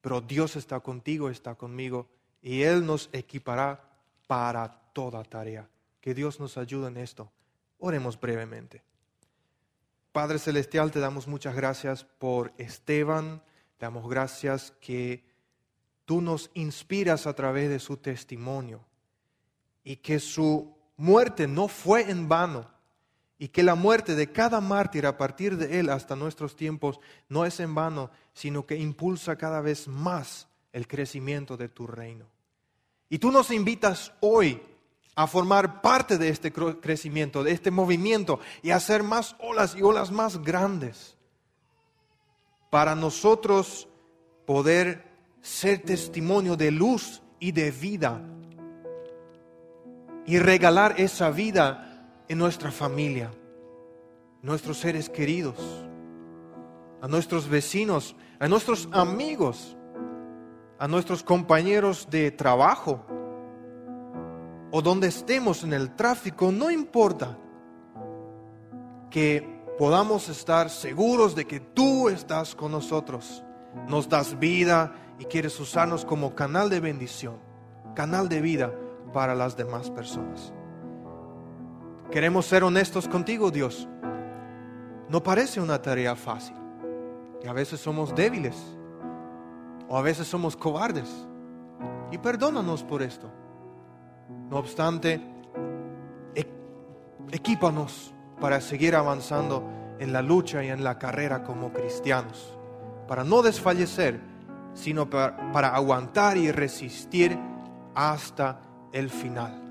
pero 0.00 0.22
Dios 0.22 0.56
está 0.56 0.80
contigo, 0.80 1.28
está 1.28 1.54
conmigo 1.54 2.08
y 2.40 2.62
Él 2.62 2.86
nos 2.86 3.10
equipará 3.12 3.84
para 4.26 4.87
toda 4.98 5.22
tarea. 5.22 5.70
Que 6.00 6.12
Dios 6.12 6.40
nos 6.40 6.58
ayude 6.58 6.88
en 6.88 6.96
esto. 6.96 7.30
Oremos 7.78 8.18
brevemente. 8.18 8.82
Padre 10.10 10.40
Celestial, 10.40 10.90
te 10.90 10.98
damos 10.98 11.28
muchas 11.28 11.54
gracias 11.54 12.02
por 12.02 12.52
Esteban, 12.58 13.40
te 13.76 13.86
damos 13.86 14.10
gracias 14.10 14.72
que 14.80 15.24
tú 16.04 16.20
nos 16.20 16.50
inspiras 16.54 17.28
a 17.28 17.34
través 17.34 17.68
de 17.68 17.78
su 17.78 17.98
testimonio 17.98 18.84
y 19.84 19.98
que 19.98 20.18
su 20.18 20.74
muerte 20.96 21.46
no 21.46 21.68
fue 21.68 22.10
en 22.10 22.28
vano 22.28 22.68
y 23.38 23.50
que 23.50 23.62
la 23.62 23.76
muerte 23.76 24.16
de 24.16 24.32
cada 24.32 24.60
mártir 24.60 25.06
a 25.06 25.16
partir 25.16 25.58
de 25.58 25.78
él 25.78 25.90
hasta 25.90 26.16
nuestros 26.16 26.56
tiempos 26.56 26.98
no 27.28 27.44
es 27.44 27.60
en 27.60 27.72
vano, 27.72 28.10
sino 28.32 28.66
que 28.66 28.74
impulsa 28.74 29.38
cada 29.38 29.60
vez 29.60 29.86
más 29.86 30.48
el 30.72 30.88
crecimiento 30.88 31.56
de 31.56 31.68
tu 31.68 31.86
reino. 31.86 32.26
Y 33.08 33.18
tú 33.18 33.30
nos 33.30 33.52
invitas 33.52 34.12
hoy 34.18 34.60
a 35.18 35.26
formar 35.26 35.82
parte 35.82 36.16
de 36.16 36.28
este 36.28 36.52
crecimiento, 36.52 37.42
de 37.42 37.50
este 37.50 37.72
movimiento 37.72 38.38
y 38.62 38.70
hacer 38.70 39.02
más 39.02 39.34
olas 39.40 39.74
y 39.74 39.82
olas 39.82 40.12
más 40.12 40.40
grandes 40.44 41.16
para 42.70 42.94
nosotros 42.94 43.88
poder 44.46 45.10
ser 45.42 45.82
testimonio 45.82 46.54
de 46.54 46.70
luz 46.70 47.20
y 47.40 47.50
de 47.50 47.72
vida 47.72 48.22
y 50.24 50.38
regalar 50.38 50.94
esa 51.00 51.30
vida 51.30 52.06
en 52.28 52.38
nuestra 52.38 52.70
familia, 52.70 53.32
nuestros 54.40 54.78
seres 54.78 55.10
queridos, 55.10 55.58
a 57.02 57.08
nuestros 57.08 57.48
vecinos, 57.48 58.14
a 58.38 58.46
nuestros 58.46 58.88
amigos, 58.92 59.76
a 60.78 60.86
nuestros 60.86 61.24
compañeros 61.24 62.06
de 62.08 62.30
trabajo 62.30 63.04
o 64.70 64.82
donde 64.82 65.08
estemos 65.08 65.64
en 65.64 65.72
el 65.72 65.94
tráfico, 65.94 66.52
no 66.52 66.70
importa 66.70 67.36
que 69.10 69.62
podamos 69.78 70.28
estar 70.28 70.70
seguros 70.70 71.34
de 71.34 71.46
que 71.46 71.60
tú 71.60 72.08
estás 72.08 72.54
con 72.54 72.72
nosotros, 72.72 73.42
nos 73.86 74.08
das 74.08 74.38
vida 74.38 74.92
y 75.18 75.24
quieres 75.24 75.58
usarnos 75.60 76.04
como 76.04 76.34
canal 76.34 76.68
de 76.68 76.80
bendición, 76.80 77.36
canal 77.94 78.28
de 78.28 78.40
vida 78.40 78.72
para 79.12 79.34
las 79.34 79.56
demás 79.56 79.90
personas. 79.90 80.52
Queremos 82.10 82.46
ser 82.46 82.64
honestos 82.64 83.06
contigo, 83.06 83.50
Dios. 83.50 83.88
No 85.08 85.22
parece 85.22 85.60
una 85.60 85.80
tarea 85.80 86.16
fácil. 86.16 86.56
Y 87.42 87.46
a 87.46 87.52
veces 87.52 87.80
somos 87.80 88.14
débiles. 88.14 88.56
O 89.88 89.96
a 89.96 90.02
veces 90.02 90.26
somos 90.26 90.56
cobardes. 90.56 91.08
Y 92.10 92.18
perdónanos 92.18 92.82
por 92.82 93.02
esto. 93.02 93.30
No 94.50 94.58
obstante, 94.58 95.20
equípanos 97.32 98.14
para 98.40 98.60
seguir 98.60 98.94
avanzando 98.94 99.62
en 99.98 100.12
la 100.12 100.22
lucha 100.22 100.64
y 100.64 100.68
en 100.68 100.84
la 100.84 100.98
carrera 100.98 101.42
como 101.42 101.72
cristianos. 101.72 102.56
Para 103.06 103.24
no 103.24 103.42
desfallecer, 103.42 104.20
sino 104.74 105.08
para, 105.08 105.52
para 105.52 105.74
aguantar 105.74 106.36
y 106.36 106.52
resistir 106.52 107.38
hasta 107.94 108.60
el 108.92 109.10
final. 109.10 109.62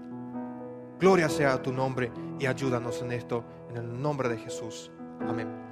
Gloria 1.00 1.30
sea 1.30 1.54
a 1.54 1.62
tu 1.62 1.72
nombre 1.72 2.12
y 2.40 2.46
ayúdanos 2.46 3.02
en 3.02 3.12
esto, 3.12 3.44
en 3.70 3.78
el 3.78 4.02
nombre 4.02 4.30
de 4.30 4.38
Jesús. 4.38 4.92
Amén. 5.28 5.67